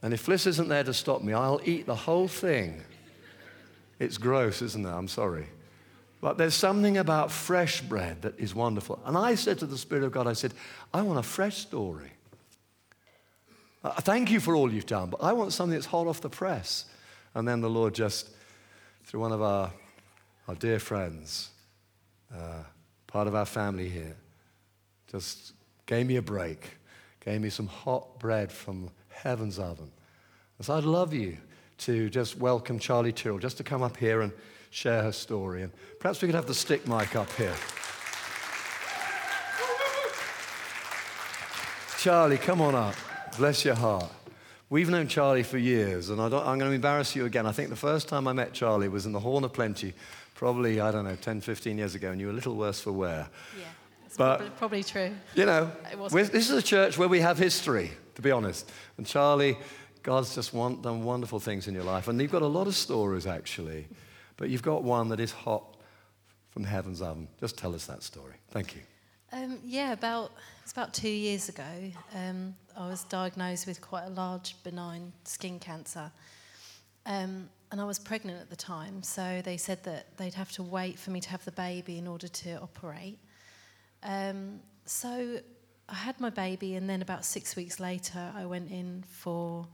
And 0.00 0.14
if 0.14 0.24
Fliss 0.24 0.46
isn't 0.46 0.68
there 0.68 0.84
to 0.84 0.94
stop 0.94 1.22
me, 1.22 1.32
I'll 1.32 1.60
eat 1.64 1.86
the 1.86 1.94
whole 1.94 2.28
thing. 2.28 2.82
It's 3.98 4.16
gross, 4.16 4.62
isn't 4.62 4.86
it? 4.86 4.90
I'm 4.90 5.08
sorry. 5.08 5.46
But 6.20 6.38
there's 6.38 6.54
something 6.54 6.98
about 6.98 7.32
fresh 7.32 7.80
bread 7.80 8.22
that 8.22 8.38
is 8.38 8.54
wonderful. 8.54 9.00
And 9.04 9.18
I 9.18 9.34
said 9.34 9.58
to 9.58 9.66
the 9.66 9.78
Spirit 9.78 10.04
of 10.04 10.12
God, 10.12 10.26
I 10.26 10.34
said, 10.34 10.54
I 10.94 11.02
want 11.02 11.18
a 11.18 11.22
fresh 11.22 11.56
story. 11.56 12.12
Uh, 13.82 13.90
thank 14.00 14.30
you 14.30 14.38
for 14.38 14.54
all 14.54 14.72
you've 14.72 14.86
done, 14.86 15.10
but 15.10 15.22
I 15.22 15.32
want 15.32 15.52
something 15.52 15.74
that's 15.74 15.86
hot 15.86 16.06
off 16.06 16.20
the 16.20 16.30
press. 16.30 16.86
And 17.36 17.46
then 17.46 17.60
the 17.60 17.68
Lord 17.68 17.94
just, 17.94 18.30
through 19.04 19.20
one 19.20 19.30
of 19.30 19.42
our, 19.42 19.70
our 20.48 20.54
dear 20.54 20.78
friends, 20.78 21.50
uh, 22.34 22.62
part 23.06 23.28
of 23.28 23.34
our 23.34 23.44
family 23.44 23.90
here, 23.90 24.16
just 25.12 25.52
gave 25.84 26.06
me 26.06 26.16
a 26.16 26.22
break, 26.22 26.78
gave 27.22 27.42
me 27.42 27.50
some 27.50 27.66
hot 27.66 28.18
bread 28.18 28.50
from 28.50 28.88
heaven's 29.10 29.58
oven. 29.58 29.90
And 30.56 30.66
so 30.66 30.78
I'd 30.78 30.84
love 30.84 31.12
you 31.12 31.36
to 31.80 32.08
just 32.08 32.38
welcome 32.38 32.78
Charlie 32.78 33.12
Tyrrell, 33.12 33.38
just 33.38 33.58
to 33.58 33.64
come 33.64 33.82
up 33.82 33.98
here 33.98 34.22
and 34.22 34.32
share 34.70 35.02
her 35.02 35.12
story. 35.12 35.62
And 35.62 35.72
perhaps 36.00 36.22
we 36.22 36.28
could 36.28 36.34
have 36.34 36.46
the 36.46 36.54
stick 36.54 36.88
mic 36.88 37.16
up 37.16 37.30
here. 37.32 37.54
Charlie, 41.98 42.38
come 42.38 42.62
on 42.62 42.74
up. 42.74 42.94
Bless 43.36 43.62
your 43.62 43.74
heart. 43.74 44.10
We've 44.68 44.88
known 44.90 45.06
Charlie 45.06 45.44
for 45.44 45.58
years, 45.58 46.10
and 46.10 46.20
I 46.20 46.24
am 46.26 46.30
going 46.30 46.58
to 46.58 46.72
embarrass 46.72 47.14
you 47.14 47.24
again. 47.24 47.46
I 47.46 47.52
think 47.52 47.70
the 47.70 47.76
first 47.76 48.08
time 48.08 48.26
I 48.26 48.32
met 48.32 48.52
Charlie 48.52 48.88
was 48.88 49.06
in 49.06 49.12
the 49.12 49.20
Horn 49.20 49.44
of 49.44 49.52
Plenty, 49.52 49.94
probably, 50.34 50.80
I 50.80 50.90
don't 50.90 51.04
know, 51.04 51.14
10, 51.14 51.40
15 51.40 51.78
years 51.78 51.94
ago, 51.94 52.10
and 52.10 52.20
you 52.20 52.26
were 52.26 52.32
a 52.32 52.34
little 52.34 52.56
worse 52.56 52.80
for 52.80 52.90
wear. 52.90 53.28
Yeah, 53.56 53.64
that's 54.02 54.16
but, 54.16 54.38
probably, 54.38 54.56
probably 54.56 54.82
true. 54.82 55.10
You 55.36 55.46
know, 55.46 55.70
this 56.10 56.50
is 56.50 56.50
a 56.50 56.62
church 56.62 56.98
where 56.98 57.06
we 57.06 57.20
have 57.20 57.38
history, 57.38 57.92
to 58.16 58.22
be 58.22 58.32
honest. 58.32 58.68
And 58.96 59.06
Charlie, 59.06 59.56
God's 60.02 60.34
just 60.34 60.52
want, 60.52 60.82
done 60.82 61.04
wonderful 61.04 61.38
things 61.38 61.68
in 61.68 61.74
your 61.74 61.84
life. 61.84 62.08
And 62.08 62.20
you've 62.20 62.32
got 62.32 62.42
a 62.42 62.46
lot 62.46 62.66
of 62.66 62.74
stories, 62.74 63.24
actually, 63.24 63.86
but 64.36 64.48
you've 64.50 64.62
got 64.62 64.82
one 64.82 65.10
that 65.10 65.20
is 65.20 65.30
hot 65.30 65.76
from 66.50 66.64
heaven's 66.64 67.00
oven. 67.00 67.28
Just 67.38 67.56
tell 67.56 67.72
us 67.72 67.86
that 67.86 68.02
story. 68.02 68.34
Thank 68.50 68.74
you. 68.74 68.80
Um, 69.36 69.58
yeah, 69.66 69.92
about 69.92 70.32
it's 70.62 70.72
about 70.72 70.94
two 70.94 71.10
years 71.10 71.50
ago. 71.50 71.92
Um, 72.14 72.54
I 72.74 72.88
was 72.88 73.04
diagnosed 73.04 73.66
with 73.66 73.82
quite 73.82 74.04
a 74.06 74.10
large 74.10 74.56
benign 74.62 75.12
skin 75.24 75.58
cancer, 75.58 76.10
um, 77.04 77.50
and 77.70 77.78
I 77.78 77.84
was 77.84 77.98
pregnant 77.98 78.40
at 78.40 78.48
the 78.48 78.56
time. 78.56 79.02
So 79.02 79.42
they 79.44 79.58
said 79.58 79.84
that 79.84 80.16
they'd 80.16 80.32
have 80.32 80.52
to 80.52 80.62
wait 80.62 80.98
for 80.98 81.10
me 81.10 81.20
to 81.20 81.28
have 81.28 81.44
the 81.44 81.52
baby 81.52 81.98
in 81.98 82.06
order 82.06 82.28
to 82.28 82.60
operate. 82.62 83.18
Um, 84.02 84.60
so 84.86 85.38
I 85.88 85.94
had 85.94 86.18
my 86.18 86.30
baby, 86.30 86.76
and 86.76 86.88
then 86.88 87.02
about 87.02 87.22
six 87.22 87.56
weeks 87.56 87.78
later, 87.78 88.32
I 88.34 88.46
went 88.46 88.70
in 88.70 89.04
for 89.06 89.66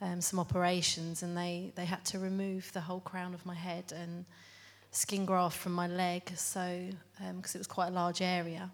um, 0.00 0.20
some 0.20 0.38
operations, 0.38 1.24
and 1.24 1.36
they 1.36 1.72
they 1.74 1.84
had 1.84 2.04
to 2.06 2.20
remove 2.20 2.72
the 2.74 2.80
whole 2.82 3.00
crown 3.00 3.34
of 3.34 3.44
my 3.44 3.56
head 3.56 3.92
and 3.92 4.24
skin 4.92 5.26
graft 5.26 5.58
from 5.58 5.72
my 5.72 5.88
leg, 5.88 6.30
so 6.36 6.60
because 7.18 7.54
um, 7.54 7.58
it 7.58 7.58
was 7.58 7.66
quite 7.66 7.88
a 7.88 7.92
large 7.92 8.22
area. 8.22 8.70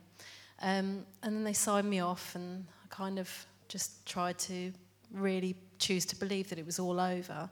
Um, 0.60 1.04
and 1.22 1.36
then 1.36 1.44
they 1.44 1.52
signed 1.52 1.88
me 1.88 2.00
off, 2.00 2.34
and 2.34 2.66
I 2.84 2.94
kind 2.94 3.18
of 3.18 3.30
just 3.68 4.06
tried 4.06 4.38
to 4.38 4.72
really 5.12 5.56
choose 5.78 6.04
to 6.06 6.16
believe 6.16 6.48
that 6.48 6.58
it 6.58 6.66
was 6.66 6.78
all 6.78 7.00
over. 7.00 7.48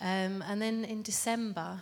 Um, 0.00 0.42
and 0.46 0.60
then 0.60 0.84
in 0.84 1.02
December, 1.02 1.80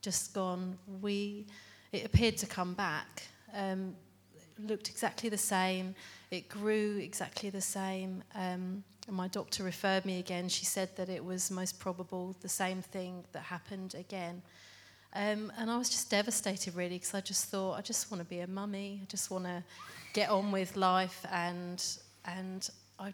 just 0.00 0.34
gone, 0.34 0.78
we 1.00 1.46
it 1.92 2.04
appeared 2.04 2.36
to 2.38 2.46
come 2.46 2.74
back. 2.74 3.24
Um, 3.54 3.96
looked 4.58 4.88
exactly 4.88 5.28
the 5.28 5.38
same. 5.38 5.94
It 6.30 6.48
grew 6.48 6.98
exactly 6.98 7.50
the 7.50 7.60
same. 7.60 8.22
Um, 8.34 8.84
and 9.06 9.16
my 9.16 9.28
doctor 9.28 9.64
referred 9.64 10.04
me 10.04 10.18
again. 10.18 10.48
She 10.48 10.64
said 10.64 10.94
that 10.96 11.08
it 11.08 11.24
was 11.24 11.50
most 11.50 11.80
probable 11.80 12.36
the 12.40 12.48
same 12.48 12.82
thing 12.82 13.24
that 13.32 13.42
happened 13.42 13.94
again. 13.94 14.42
Um, 15.12 15.52
and 15.58 15.70
I 15.70 15.76
was 15.76 15.90
just 15.90 16.10
devastated, 16.10 16.74
really, 16.74 16.96
because 16.96 17.14
I 17.14 17.20
just 17.20 17.46
thought, 17.46 17.78
I 17.78 17.82
just 17.82 18.10
want 18.10 18.22
to 18.22 18.28
be 18.28 18.40
a 18.40 18.46
mummy. 18.46 19.00
I 19.02 19.06
just 19.06 19.30
want 19.30 19.44
to 19.44 19.62
get 20.12 20.30
on 20.30 20.52
with 20.52 20.76
life. 20.76 21.24
And, 21.32 21.84
and 22.24 22.68
I 22.98 23.12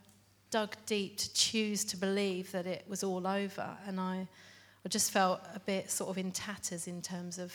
dug 0.50 0.76
deep 0.84 1.16
to 1.16 1.34
choose 1.34 1.84
to 1.86 1.96
believe 1.96 2.52
that 2.52 2.66
it 2.66 2.84
was 2.88 3.02
all 3.02 3.26
over. 3.26 3.76
And 3.86 3.98
I, 3.98 4.28
I 4.84 4.88
just 4.88 5.10
felt 5.10 5.40
a 5.54 5.60
bit 5.60 5.90
sort 5.90 6.10
of 6.10 6.18
in 6.18 6.32
tatters 6.32 6.86
in 6.86 7.00
terms 7.00 7.38
of 7.38 7.52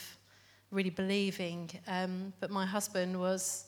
really 0.72 0.90
believing. 0.90 1.70
Um, 1.88 2.34
but 2.40 2.50
my 2.50 2.66
husband 2.66 3.20
was 3.20 3.66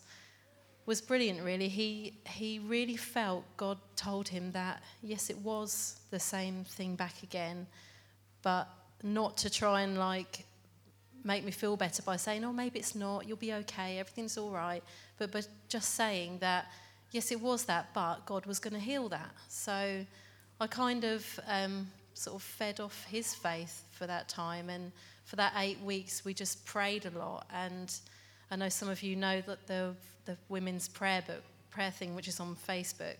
was 0.85 0.99
brilliant 0.99 1.41
really 1.41 1.69
he 1.69 2.19
he 2.27 2.59
really 2.59 2.97
felt 2.97 3.45
god 3.55 3.77
told 3.95 4.27
him 4.27 4.51
that 4.51 4.83
yes 5.01 5.29
it 5.29 5.37
was 5.37 6.01
the 6.11 6.19
same 6.19 6.63
thing 6.65 6.95
back 6.95 7.23
again 7.23 7.65
but 8.41 8.67
not 9.01 9.37
to 9.37 9.49
try 9.49 9.81
and 9.81 9.97
like 9.97 10.45
make 11.23 11.43
me 11.43 11.51
feel 11.51 11.77
better 11.77 12.01
by 12.03 12.17
saying, 12.17 12.43
oh, 12.43 12.53
maybe 12.53 12.79
it's 12.79 12.95
not, 12.95 13.27
you'll 13.27 13.37
be 13.37 13.53
okay, 13.53 13.99
everything's 13.99 14.37
all 14.37 14.51
right. 14.51 14.83
But, 15.17 15.31
but 15.31 15.47
just 15.69 15.95
saying 15.95 16.39
that, 16.39 16.71
yes, 17.11 17.31
it 17.31 17.39
was 17.39 17.65
that, 17.65 17.93
but 17.93 18.25
God 18.25 18.45
was 18.45 18.59
going 18.59 18.73
to 18.73 18.79
heal 18.79 19.09
that. 19.09 19.31
So 19.47 20.05
I 20.59 20.67
kind 20.67 21.03
of 21.03 21.39
um, 21.47 21.87
sort 22.13 22.35
of 22.35 22.41
fed 22.41 22.79
off 22.79 23.05
his 23.09 23.33
faith 23.33 23.83
for 23.91 24.07
that 24.07 24.27
time. 24.27 24.69
And 24.69 24.91
for 25.25 25.35
that 25.37 25.53
eight 25.57 25.79
weeks, 25.81 26.25
we 26.25 26.33
just 26.33 26.65
prayed 26.65 27.05
a 27.05 27.17
lot. 27.17 27.47
And, 27.53 27.93
I 28.53 28.55
know 28.55 28.69
some 28.69 28.87
of 28.87 29.01
you 29.01 29.15
know 29.15 29.41
that 29.41 29.65
the, 29.65 29.95
the 30.25 30.37
women's 30.47 30.87
prayer 30.87 31.23
book, 31.25 31.41
prayer 31.71 31.89
thing, 31.89 32.13
which 32.13 32.27
is 32.27 32.39
on 32.39 32.55
Facebook. 32.67 33.15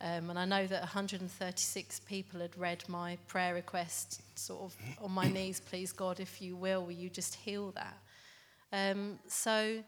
Um, 0.00 0.30
and 0.30 0.38
I 0.38 0.44
know 0.44 0.66
that 0.66 0.80
136 0.80 2.00
people 2.00 2.40
had 2.40 2.56
read 2.58 2.84
my 2.88 3.16
prayer 3.26 3.54
request, 3.54 4.20
sort 4.34 4.62
of 4.62 4.76
on 5.02 5.12
my 5.12 5.28
knees, 5.32 5.60
please 5.60 5.92
God, 5.92 6.20
if 6.20 6.42
you 6.42 6.56
will, 6.56 6.82
will 6.82 6.92
you 6.92 7.08
just 7.08 7.34
heal 7.34 7.72
that? 7.72 7.96
Um, 8.72 9.18
so, 9.28 9.82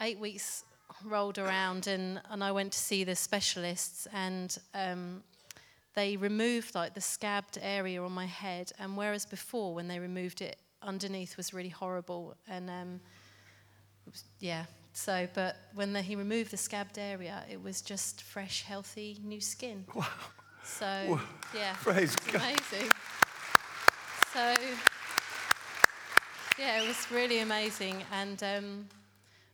eight 0.00 0.18
weeks 0.18 0.64
rolled 1.04 1.38
around, 1.38 1.86
and, 1.86 2.20
and 2.30 2.44
I 2.44 2.52
went 2.52 2.72
to 2.72 2.78
see 2.78 3.04
the 3.04 3.16
specialists, 3.16 4.06
and 4.12 4.56
um, 4.74 5.22
they 5.94 6.16
removed 6.16 6.74
like 6.74 6.94
the 6.94 7.00
scabbed 7.00 7.58
area 7.60 8.02
on 8.02 8.12
my 8.12 8.26
head. 8.26 8.72
And 8.78 8.96
whereas 8.96 9.24
before, 9.24 9.74
when 9.74 9.88
they 9.88 9.98
removed 9.98 10.42
it, 10.42 10.56
underneath 10.82 11.36
was 11.36 11.54
really 11.54 11.70
horrible, 11.70 12.36
and 12.48 12.68
um, 12.68 13.00
was, 14.06 14.24
yeah. 14.40 14.64
So, 14.96 15.26
but 15.34 15.56
when 15.74 15.92
the, 15.92 16.00
he 16.02 16.14
removed 16.14 16.52
the 16.52 16.56
scabbed 16.56 16.98
area, 16.98 17.42
it 17.50 17.60
was 17.62 17.82
just 17.82 18.22
fresh, 18.22 18.62
healthy, 18.62 19.18
new 19.24 19.40
skin. 19.40 19.84
Wow. 19.94 20.06
So, 20.64 20.86
Wow. 20.86 21.20
yeah, 21.54 21.74
Praise 21.82 22.14
God. 22.16 22.36
amazing. 22.36 22.90
So, 24.32 24.54
yeah, 26.58 26.80
it 26.80 26.86
was 26.88 27.10
really 27.10 27.40
amazing, 27.40 28.02
and 28.12 28.40
um, 28.42 28.88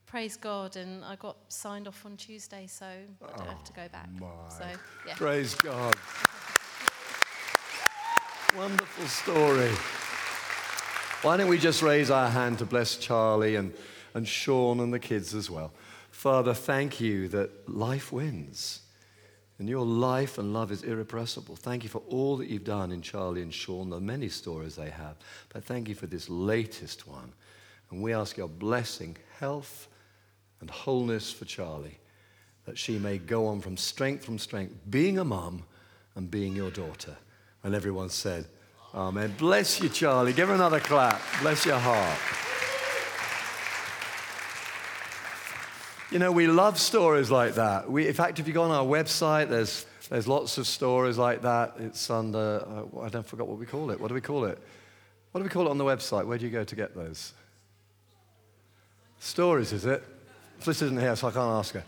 praise 0.06 0.36
God. 0.36 0.76
And 0.76 1.02
I 1.04 1.16
got 1.16 1.36
signed 1.48 1.88
off 1.88 2.04
on 2.06 2.16
Tuesday, 2.18 2.66
so 2.66 2.84
I 2.86 3.36
don't 3.38 3.46
have 3.48 3.64
to 3.64 3.72
go 3.72 3.88
back. 3.88 4.08
my. 4.20 4.28
So, 4.50 4.66
yeah. 5.06 5.14
Praise 5.14 5.54
God. 5.54 5.94
Wonderful 8.56 9.06
story. 9.06 9.70
Why 11.22 11.36
don't 11.36 11.48
we 11.48 11.58
just 11.58 11.82
raise 11.82 12.10
our 12.10 12.28
hand 12.28 12.58
to 12.58 12.66
bless 12.66 12.96
Charlie 12.96 13.56
and, 13.56 13.72
and 14.14 14.26
Sean 14.26 14.80
and 14.80 14.92
the 14.92 14.98
kids 14.98 15.34
as 15.34 15.50
well? 15.50 15.72
Father, 16.10 16.54
thank 16.54 17.00
you 17.00 17.28
that 17.28 17.68
life 17.68 18.12
wins. 18.12 18.80
And 19.58 19.68
your 19.68 19.84
life 19.84 20.38
and 20.38 20.54
love 20.54 20.72
is 20.72 20.82
irrepressible. 20.82 21.54
Thank 21.54 21.82
you 21.82 21.90
for 21.90 22.02
all 22.08 22.38
that 22.38 22.48
you've 22.48 22.64
done 22.64 22.92
in 22.92 23.02
Charlie 23.02 23.42
and 23.42 23.52
Sean, 23.52 23.90
the 23.90 24.00
many 24.00 24.30
stories 24.30 24.74
they 24.74 24.88
have. 24.88 25.16
But 25.52 25.64
thank 25.64 25.86
you 25.86 25.94
for 25.94 26.06
this 26.06 26.30
latest 26.30 27.06
one. 27.06 27.34
And 27.90 28.02
we 28.02 28.14
ask 28.14 28.38
your 28.38 28.48
blessing, 28.48 29.16
health, 29.38 29.88
and 30.60 30.70
wholeness 30.70 31.30
for 31.30 31.44
Charlie, 31.44 31.98
that 32.64 32.78
she 32.78 32.98
may 32.98 33.18
go 33.18 33.46
on 33.46 33.60
from 33.60 33.76
strength 33.76 34.24
from 34.24 34.38
strength, 34.38 34.74
being 34.88 35.18
a 35.18 35.24
mum 35.24 35.64
and 36.14 36.30
being 36.30 36.56
your 36.56 36.70
daughter. 36.70 37.16
And 37.62 37.74
everyone 37.74 38.08
said, 38.08 38.46
Amen. 38.94 39.34
Bless 39.38 39.80
you, 39.80 39.88
Charlie. 39.88 40.32
Give 40.32 40.48
her 40.48 40.54
another 40.54 40.80
clap. 40.80 41.20
Bless 41.42 41.64
your 41.66 41.78
heart. 41.78 42.49
You 46.10 46.18
know, 46.18 46.32
we 46.32 46.48
love 46.48 46.76
stories 46.76 47.30
like 47.30 47.54
that. 47.54 47.88
We, 47.88 48.08
in 48.08 48.14
fact, 48.14 48.40
if 48.40 48.48
you 48.48 48.52
go 48.52 48.64
on 48.64 48.72
our 48.72 48.84
website, 48.84 49.48
there's, 49.48 49.86
there's 50.08 50.26
lots 50.26 50.58
of 50.58 50.66
stories 50.66 51.16
like 51.16 51.42
that. 51.42 51.74
It's 51.78 52.10
under, 52.10 52.64
uh, 52.66 53.00
I 53.02 53.08
don't 53.10 53.24
forget 53.24 53.46
what 53.46 53.58
we 53.58 53.66
call 53.66 53.92
it. 53.92 54.00
What 54.00 54.08
do 54.08 54.14
we 54.14 54.20
call 54.20 54.44
it? 54.46 54.58
What 55.30 55.38
do 55.38 55.44
we 55.44 55.50
call 55.50 55.68
it 55.68 55.70
on 55.70 55.78
the 55.78 55.84
website? 55.84 56.26
Where 56.26 56.36
do 56.36 56.44
you 56.44 56.50
go 56.50 56.64
to 56.64 56.74
get 56.74 56.96
those? 56.96 57.32
Stories, 59.20 59.72
is 59.72 59.86
it? 59.86 60.02
Fliss 60.60 60.82
isn't 60.82 60.98
here, 60.98 61.14
so 61.14 61.28
I 61.28 61.30
can't 61.30 61.52
ask 61.52 61.74
her. 61.74 61.84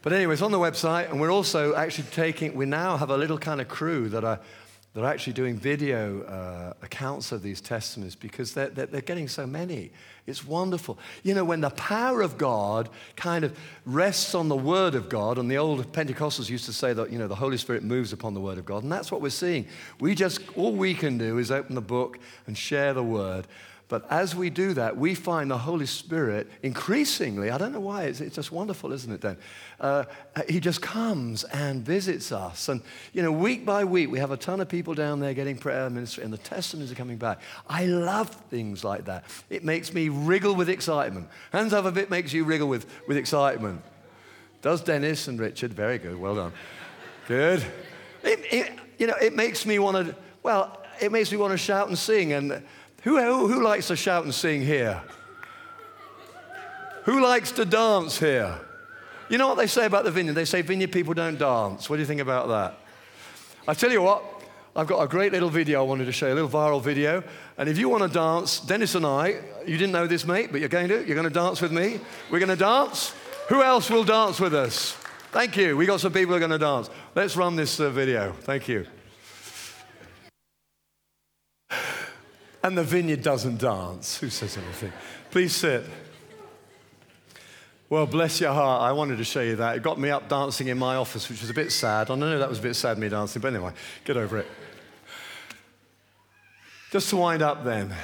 But 0.00 0.14
anyway, 0.14 0.32
it's 0.32 0.40
on 0.42 0.52
the 0.52 0.58
website, 0.58 1.10
and 1.10 1.20
we're 1.20 1.30
also 1.30 1.74
actually 1.74 2.08
taking, 2.10 2.54
we 2.54 2.64
now 2.64 2.96
have 2.96 3.10
a 3.10 3.18
little 3.18 3.36
kind 3.36 3.60
of 3.60 3.68
crew 3.68 4.08
that 4.08 4.24
are, 4.24 4.40
that 4.98 5.04
are 5.04 5.12
actually 5.12 5.32
doing 5.32 5.56
video 5.56 6.22
uh, 6.22 6.72
accounts 6.82 7.30
of 7.30 7.40
these 7.40 7.60
testimonies 7.60 8.16
because 8.16 8.52
they're, 8.52 8.70
they're, 8.70 8.86
they're 8.86 9.00
getting 9.00 9.28
so 9.28 9.46
many. 9.46 9.92
It's 10.26 10.44
wonderful. 10.44 10.98
You 11.22 11.34
know, 11.34 11.44
when 11.44 11.60
the 11.60 11.70
power 11.70 12.20
of 12.20 12.36
God 12.36 12.88
kind 13.14 13.44
of 13.44 13.56
rests 13.86 14.34
on 14.34 14.48
the 14.48 14.56
Word 14.56 14.96
of 14.96 15.08
God, 15.08 15.38
and 15.38 15.48
the 15.48 15.56
old 15.56 15.92
Pentecostals 15.92 16.50
used 16.50 16.64
to 16.64 16.72
say 16.72 16.94
that, 16.94 17.12
you 17.12 17.18
know, 17.20 17.28
the 17.28 17.36
Holy 17.36 17.58
Spirit 17.58 17.84
moves 17.84 18.12
upon 18.12 18.34
the 18.34 18.40
Word 18.40 18.58
of 18.58 18.64
God, 18.64 18.82
and 18.82 18.90
that's 18.90 19.12
what 19.12 19.20
we're 19.20 19.30
seeing. 19.30 19.68
We 20.00 20.16
just, 20.16 20.40
all 20.56 20.72
we 20.72 20.94
can 20.94 21.16
do 21.16 21.38
is 21.38 21.52
open 21.52 21.76
the 21.76 21.80
book 21.80 22.18
and 22.48 22.58
share 22.58 22.92
the 22.92 23.04
Word. 23.04 23.46
But 23.88 24.06
as 24.10 24.36
we 24.36 24.50
do 24.50 24.74
that, 24.74 24.98
we 24.98 25.14
find 25.14 25.50
the 25.50 25.56
Holy 25.56 25.86
Spirit 25.86 26.50
increasingly, 26.62 27.50
I 27.50 27.56
don't 27.56 27.72
know 27.72 27.80
why, 27.80 28.04
it's, 28.04 28.20
it's 28.20 28.36
just 28.36 28.52
wonderful, 28.52 28.92
isn't 28.92 29.10
it, 29.10 29.22
Dan? 29.22 29.38
Uh, 29.80 30.04
he 30.46 30.60
just 30.60 30.82
comes 30.82 31.44
and 31.44 31.82
visits 31.82 32.30
us. 32.30 32.68
And, 32.68 32.82
you 33.14 33.22
know, 33.22 33.32
week 33.32 33.64
by 33.64 33.84
week, 33.84 34.10
we 34.10 34.18
have 34.18 34.30
a 34.30 34.36
ton 34.36 34.60
of 34.60 34.68
people 34.68 34.92
down 34.92 35.20
there 35.20 35.32
getting 35.32 35.56
prayer 35.56 35.88
ministry, 35.88 36.22
and 36.22 36.30
the 36.30 36.38
testimonies 36.38 36.92
are 36.92 36.96
coming 36.96 37.16
back. 37.16 37.40
I 37.66 37.86
love 37.86 38.28
things 38.50 38.84
like 38.84 39.06
that. 39.06 39.24
It 39.48 39.64
makes 39.64 39.94
me 39.94 40.10
wriggle 40.10 40.54
with 40.54 40.68
excitement. 40.68 41.28
Hands 41.50 41.72
up 41.72 41.86
if 41.86 41.96
it 41.96 42.10
makes 42.10 42.34
you 42.34 42.44
wriggle 42.44 42.68
with, 42.68 42.84
with 43.08 43.16
excitement. 43.16 43.80
Does 44.60 44.82
Dennis 44.82 45.28
and 45.28 45.40
Richard? 45.40 45.72
Very 45.72 45.96
good. 45.96 46.18
Well 46.18 46.34
done. 46.34 46.52
Good. 47.26 47.64
It, 48.22 48.40
it, 48.50 48.72
you 48.98 49.06
know, 49.06 49.14
it 49.14 49.34
makes 49.34 49.64
me 49.64 49.78
want 49.78 50.08
to, 50.08 50.16
well, 50.42 50.82
it 51.00 51.10
makes 51.10 51.32
me 51.32 51.38
want 51.38 51.52
to 51.52 51.58
shout 51.58 51.88
and 51.88 51.96
sing. 51.96 52.32
And 52.34 52.62
who, 53.02 53.18
who, 53.18 53.48
who 53.48 53.62
likes 53.62 53.88
to 53.88 53.96
shout 53.96 54.24
and 54.24 54.34
sing 54.34 54.62
here? 54.62 55.02
Who 57.04 57.20
likes 57.20 57.52
to 57.52 57.64
dance 57.64 58.18
here? 58.18 58.58
You 59.28 59.38
know 59.38 59.48
what 59.48 59.56
they 59.56 59.66
say 59.66 59.86
about 59.86 60.04
the 60.04 60.10
vineyard? 60.10 60.34
They 60.34 60.44
say 60.44 60.62
vineyard 60.62 60.92
people 60.92 61.14
don't 61.14 61.38
dance. 61.38 61.88
What 61.88 61.96
do 61.96 62.00
you 62.00 62.06
think 62.06 62.20
about 62.20 62.48
that? 62.48 62.78
I 63.66 63.74
tell 63.74 63.90
you 63.90 64.02
what, 64.02 64.22
I've 64.74 64.86
got 64.86 65.02
a 65.02 65.08
great 65.08 65.32
little 65.32 65.50
video 65.50 65.80
I 65.80 65.82
wanted 65.82 66.06
to 66.06 66.12
show 66.12 66.26
you, 66.26 66.34
a 66.34 66.34
little 66.34 66.50
viral 66.50 66.82
video. 66.82 67.22
And 67.56 67.68
if 67.68 67.78
you 67.78 67.88
want 67.88 68.04
to 68.04 68.08
dance, 68.08 68.60
Dennis 68.60 68.94
and 68.94 69.04
I, 69.04 69.40
you 69.66 69.76
didn't 69.76 69.92
know 69.92 70.06
this, 70.06 70.24
mate, 70.24 70.50
but 70.50 70.60
you're 70.60 70.68
going 70.68 70.88
to. 70.88 71.04
You're 71.06 71.16
going 71.16 71.28
to 71.28 71.34
dance 71.34 71.60
with 71.60 71.72
me. 71.72 72.00
We're 72.30 72.38
going 72.38 72.48
to 72.48 72.56
dance. 72.56 73.14
Who 73.48 73.62
else 73.62 73.90
will 73.90 74.04
dance 74.04 74.40
with 74.40 74.54
us? 74.54 74.92
Thank 75.32 75.56
you. 75.56 75.76
We 75.76 75.84
got 75.84 76.00
some 76.00 76.12
people 76.12 76.30
who 76.30 76.36
are 76.36 76.46
going 76.46 76.50
to 76.52 76.58
dance. 76.58 76.88
Let's 77.14 77.36
run 77.36 77.56
this 77.56 77.80
uh, 77.80 77.90
video. 77.90 78.32
Thank 78.32 78.68
you. 78.68 78.86
And 82.62 82.76
the 82.76 82.84
vineyard 82.84 83.22
doesn't 83.22 83.58
dance. 83.58 84.18
Who 84.18 84.30
says 84.30 84.56
anything? 84.56 84.92
Please 85.30 85.54
sit. 85.54 85.84
Well, 87.90 88.06
bless 88.06 88.40
your 88.40 88.52
heart. 88.52 88.82
I 88.82 88.92
wanted 88.92 89.16
to 89.16 89.24
show 89.24 89.40
you 89.40 89.56
that. 89.56 89.76
It 89.76 89.82
got 89.82 89.98
me 89.98 90.10
up 90.10 90.28
dancing 90.28 90.68
in 90.68 90.78
my 90.78 90.96
office, 90.96 91.28
which 91.28 91.40
was 91.40 91.48
a 91.48 91.54
bit 91.54 91.72
sad. 91.72 92.10
I 92.10 92.16
know 92.16 92.38
that 92.38 92.48
was 92.48 92.58
a 92.58 92.62
bit 92.62 92.74
sad, 92.74 92.98
me 92.98 93.08
dancing, 93.08 93.40
but 93.40 93.54
anyway, 93.54 93.72
get 94.04 94.16
over 94.16 94.38
it. 94.38 94.46
Just 96.90 97.08
to 97.10 97.16
wind 97.16 97.42
up 97.42 97.64
then, 97.64 97.94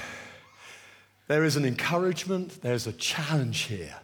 there 1.27 1.45
is 1.45 1.57
an 1.57 1.65
encouragement, 1.65 2.63
there's 2.63 2.87
a 2.87 2.93
challenge 2.93 3.63
here. 3.63 3.97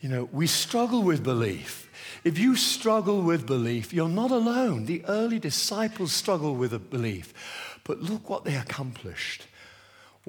You 0.00 0.08
know, 0.08 0.28
we 0.32 0.46
struggle 0.46 1.02
with 1.02 1.22
belief. 1.22 1.90
If 2.24 2.38
you 2.38 2.56
struggle 2.56 3.22
with 3.22 3.46
belief, 3.46 3.92
you're 3.92 4.08
not 4.08 4.30
alone. 4.30 4.86
The 4.86 5.04
early 5.06 5.38
disciples 5.38 6.12
struggled 6.12 6.58
with 6.58 6.72
a 6.72 6.78
belief. 6.78 7.80
But 7.84 8.00
look 8.00 8.28
what 8.30 8.44
they 8.44 8.56
accomplished. 8.56 9.46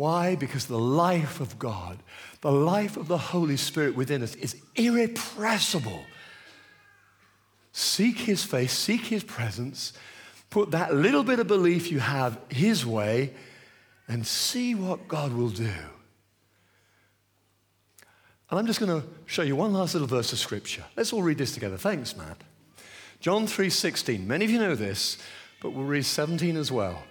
Why? 0.01 0.33
Because 0.33 0.65
the 0.65 0.79
life 0.79 1.41
of 1.41 1.59
God, 1.59 1.99
the 2.41 2.51
life 2.51 2.97
of 2.97 3.07
the 3.07 3.19
Holy 3.19 3.55
Spirit 3.55 3.95
within 3.95 4.23
us 4.23 4.33
is 4.33 4.59
irrepressible. 4.73 6.03
Seek 7.71 8.17
His 8.17 8.43
face, 8.43 8.73
seek 8.73 9.01
His 9.01 9.23
presence, 9.23 9.93
put 10.49 10.71
that 10.71 10.95
little 10.95 11.23
bit 11.23 11.37
of 11.37 11.45
belief 11.45 11.91
you 11.91 11.99
have 11.99 12.39
His 12.49 12.83
way, 12.83 13.31
and 14.07 14.25
see 14.25 14.73
what 14.73 15.07
God 15.07 15.33
will 15.33 15.49
do. 15.51 15.69
And 18.49 18.59
I'm 18.59 18.65
just 18.65 18.79
going 18.79 19.01
to 19.01 19.07
show 19.27 19.43
you 19.43 19.55
one 19.55 19.71
last 19.71 19.93
little 19.93 20.07
verse 20.07 20.33
of 20.33 20.39
scripture. 20.39 20.83
Let's 20.97 21.13
all 21.13 21.21
read 21.21 21.37
this 21.37 21.53
together. 21.53 21.77
Thanks, 21.77 22.17
Matt. 22.17 22.41
John 23.19 23.45
3:16. 23.45 24.25
Many 24.25 24.45
of 24.45 24.49
you 24.49 24.57
know 24.57 24.73
this, 24.73 25.19
but 25.61 25.73
we'll 25.73 25.85
read 25.85 26.05
17 26.05 26.57
as 26.57 26.71
well. 26.71 27.03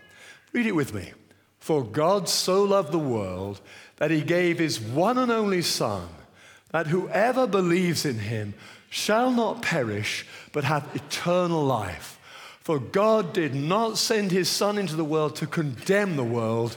Read 0.53 0.66
it 0.66 0.74
with 0.74 0.92
me. 0.92 1.12
For 1.61 1.85
God 1.85 2.29
so 2.29 2.64
loved 2.64 2.90
the 2.90 2.99
world 2.99 3.61
that 3.96 4.11
he 4.11 4.23
gave 4.23 4.59
his 4.59 4.81
one 4.81 5.18
and 5.18 5.31
only 5.31 5.62
Son, 5.62 6.09
that 6.73 6.88
whoever 6.88 7.46
believes 7.46 8.05
in 8.05 8.18
him 8.18 8.55
shall 8.88 9.31
not 9.31 9.62
perish, 9.62 10.27
but 10.53 10.64
have 10.64 10.88
eternal 10.94 11.62
life. 11.62 12.18
For 12.61 12.79
God 12.79 13.33
did 13.33 13.55
not 13.55 13.99
send 13.99 14.31
his 14.33 14.49
Son 14.49 14.79
into 14.79 14.96
the 14.96 15.05
world 15.05 15.37
to 15.37 15.46
condemn 15.46 16.16
the 16.16 16.25
world, 16.25 16.77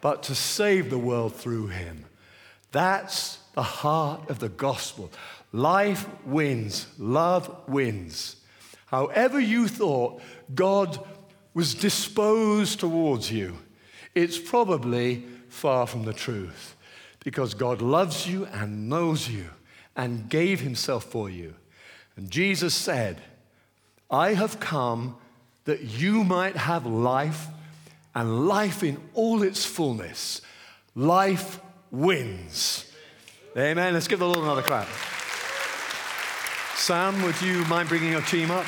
but 0.00 0.22
to 0.24 0.34
save 0.34 0.90
the 0.90 0.98
world 0.98 1.34
through 1.34 1.68
him. 1.68 2.04
That's 2.70 3.38
the 3.54 3.62
heart 3.62 4.28
of 4.30 4.38
the 4.38 4.48
gospel. 4.48 5.10
Life 5.52 6.06
wins, 6.24 6.86
love 6.98 7.50
wins. 7.66 8.36
However, 8.86 9.40
you 9.40 9.68
thought 9.68 10.20
God 10.54 10.98
was 11.54 11.74
disposed 11.74 12.80
towards 12.80 13.30
you, 13.32 13.56
it's 14.14 14.38
probably 14.38 15.24
far 15.48 15.86
from 15.86 16.04
the 16.04 16.12
truth 16.12 16.76
because 17.24 17.54
God 17.54 17.82
loves 17.82 18.28
you 18.28 18.46
and 18.46 18.88
knows 18.88 19.28
you 19.28 19.46
and 19.96 20.28
gave 20.28 20.60
himself 20.60 21.04
for 21.04 21.28
you. 21.28 21.54
And 22.16 22.30
Jesus 22.30 22.74
said, 22.74 23.20
I 24.10 24.34
have 24.34 24.60
come 24.60 25.16
that 25.64 25.82
you 25.82 26.24
might 26.24 26.56
have 26.56 26.86
life 26.86 27.48
and 28.14 28.48
life 28.48 28.82
in 28.82 28.98
all 29.14 29.42
its 29.42 29.64
fullness. 29.64 30.40
Life 30.94 31.60
wins. 31.90 32.90
Amen. 33.56 33.94
Let's 33.94 34.08
give 34.08 34.18
the 34.18 34.26
Lord 34.26 34.44
another 34.44 34.62
clap. 34.62 34.88
Sam, 36.76 37.22
would 37.22 37.40
you 37.42 37.64
mind 37.66 37.88
bringing 37.88 38.12
your 38.12 38.22
team 38.22 38.50
up? 38.50 38.66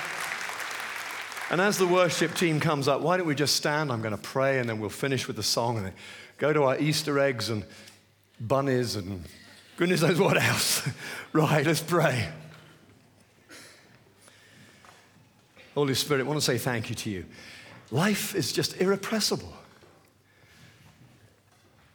And 1.51 1.61
as 1.61 1.79
the 1.79 1.87
worship 1.87 2.35
team 2.35 2.61
comes 2.61 2.87
up, 2.87 3.01
why 3.01 3.17
don't 3.17 3.27
we 3.27 3.35
just 3.35 3.57
stand? 3.57 3.91
I'm 3.91 4.03
going 4.03 4.17
to 4.17 4.23
pray 4.23 4.61
and 4.61 4.69
then 4.69 4.79
we'll 4.79 4.89
finish 4.89 5.27
with 5.27 5.35
the 5.35 5.43
song 5.43 5.79
and 5.79 5.93
go 6.39 6.53
to 6.53 6.63
our 6.63 6.79
Easter 6.79 7.19
eggs 7.19 7.51
and 7.51 7.65
bunnies 8.41 8.95
and 8.95 9.25
goodness 9.77 10.03
knows 10.03 10.21
what 10.21 10.41
else. 10.41 10.89
right, 11.33 11.67
let's 11.67 11.83
pray. 11.83 12.29
Holy 15.75 15.95
Spirit, 15.95 16.21
I 16.21 16.25
want 16.25 16.39
to 16.39 16.45
say 16.45 16.57
thank 16.57 16.89
you 16.89 16.95
to 16.95 17.11
you. 17.11 17.25
Life 17.91 18.37
is 18.37 18.53
just 18.53 18.81
irrepressible. 18.81 19.53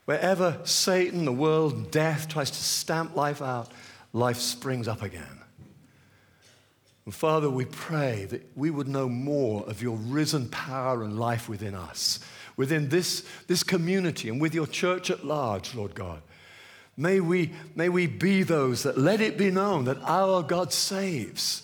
Wherever 0.04 0.60
Satan, 0.66 1.24
the 1.24 1.32
world, 1.32 1.92
death 1.92 2.28
tries 2.28 2.52
to 2.52 2.58
stamp 2.58 3.16
life 3.16 3.42
out, 3.42 3.72
life 4.12 4.38
springs 4.38 4.90
up 4.90 5.02
again. 5.02 5.35
And 7.06 7.14
Father, 7.14 7.50
we 7.50 7.66
pray 7.66 8.26
that 8.26 8.50
we 8.56 8.72
would 8.72 8.88
know 8.88 9.08
more 9.08 9.64
of 9.70 9.82
your 9.82 9.96
risen 9.96 10.50
power 10.50 11.04
and 11.04 11.20
life 11.20 11.48
within 11.48 11.76
us, 11.76 12.20
within 12.58 12.90
this, 12.90 13.24
this 13.48 13.62
community, 13.62 14.28
and 14.28 14.42
with 14.42 14.56
your 14.56 14.66
church 14.66 15.12
at 15.12 15.26
large, 15.26 15.76
Lord 15.76 15.94
God. 15.94 16.22
May 16.98 17.20
we, 17.20 17.52
may 17.76 17.90
we 17.90 18.08
be 18.08 18.44
those 18.44 18.84
that 18.84 18.98
let 18.98 19.22
it 19.22 19.38
be 19.38 19.52
known 19.52 19.86
that 19.86 20.02
our 20.02 20.42
God 20.42 20.74
saves. 20.74 21.62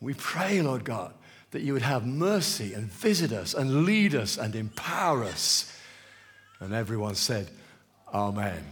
We 0.00 0.12
pray, 0.14 0.60
Lord 0.60 0.84
God, 0.84 1.14
that 1.52 1.62
you 1.62 1.72
would 1.72 1.82
have 1.82 2.04
mercy 2.04 2.74
and 2.74 2.90
visit 2.90 3.32
us 3.32 3.54
and 3.54 3.84
lead 3.84 4.14
us 4.14 4.36
and 4.36 4.54
empower 4.54 5.24
us. 5.24 5.74
And 6.58 6.74
everyone 6.74 7.14
said, 7.14 7.48
Amen. 8.12 8.64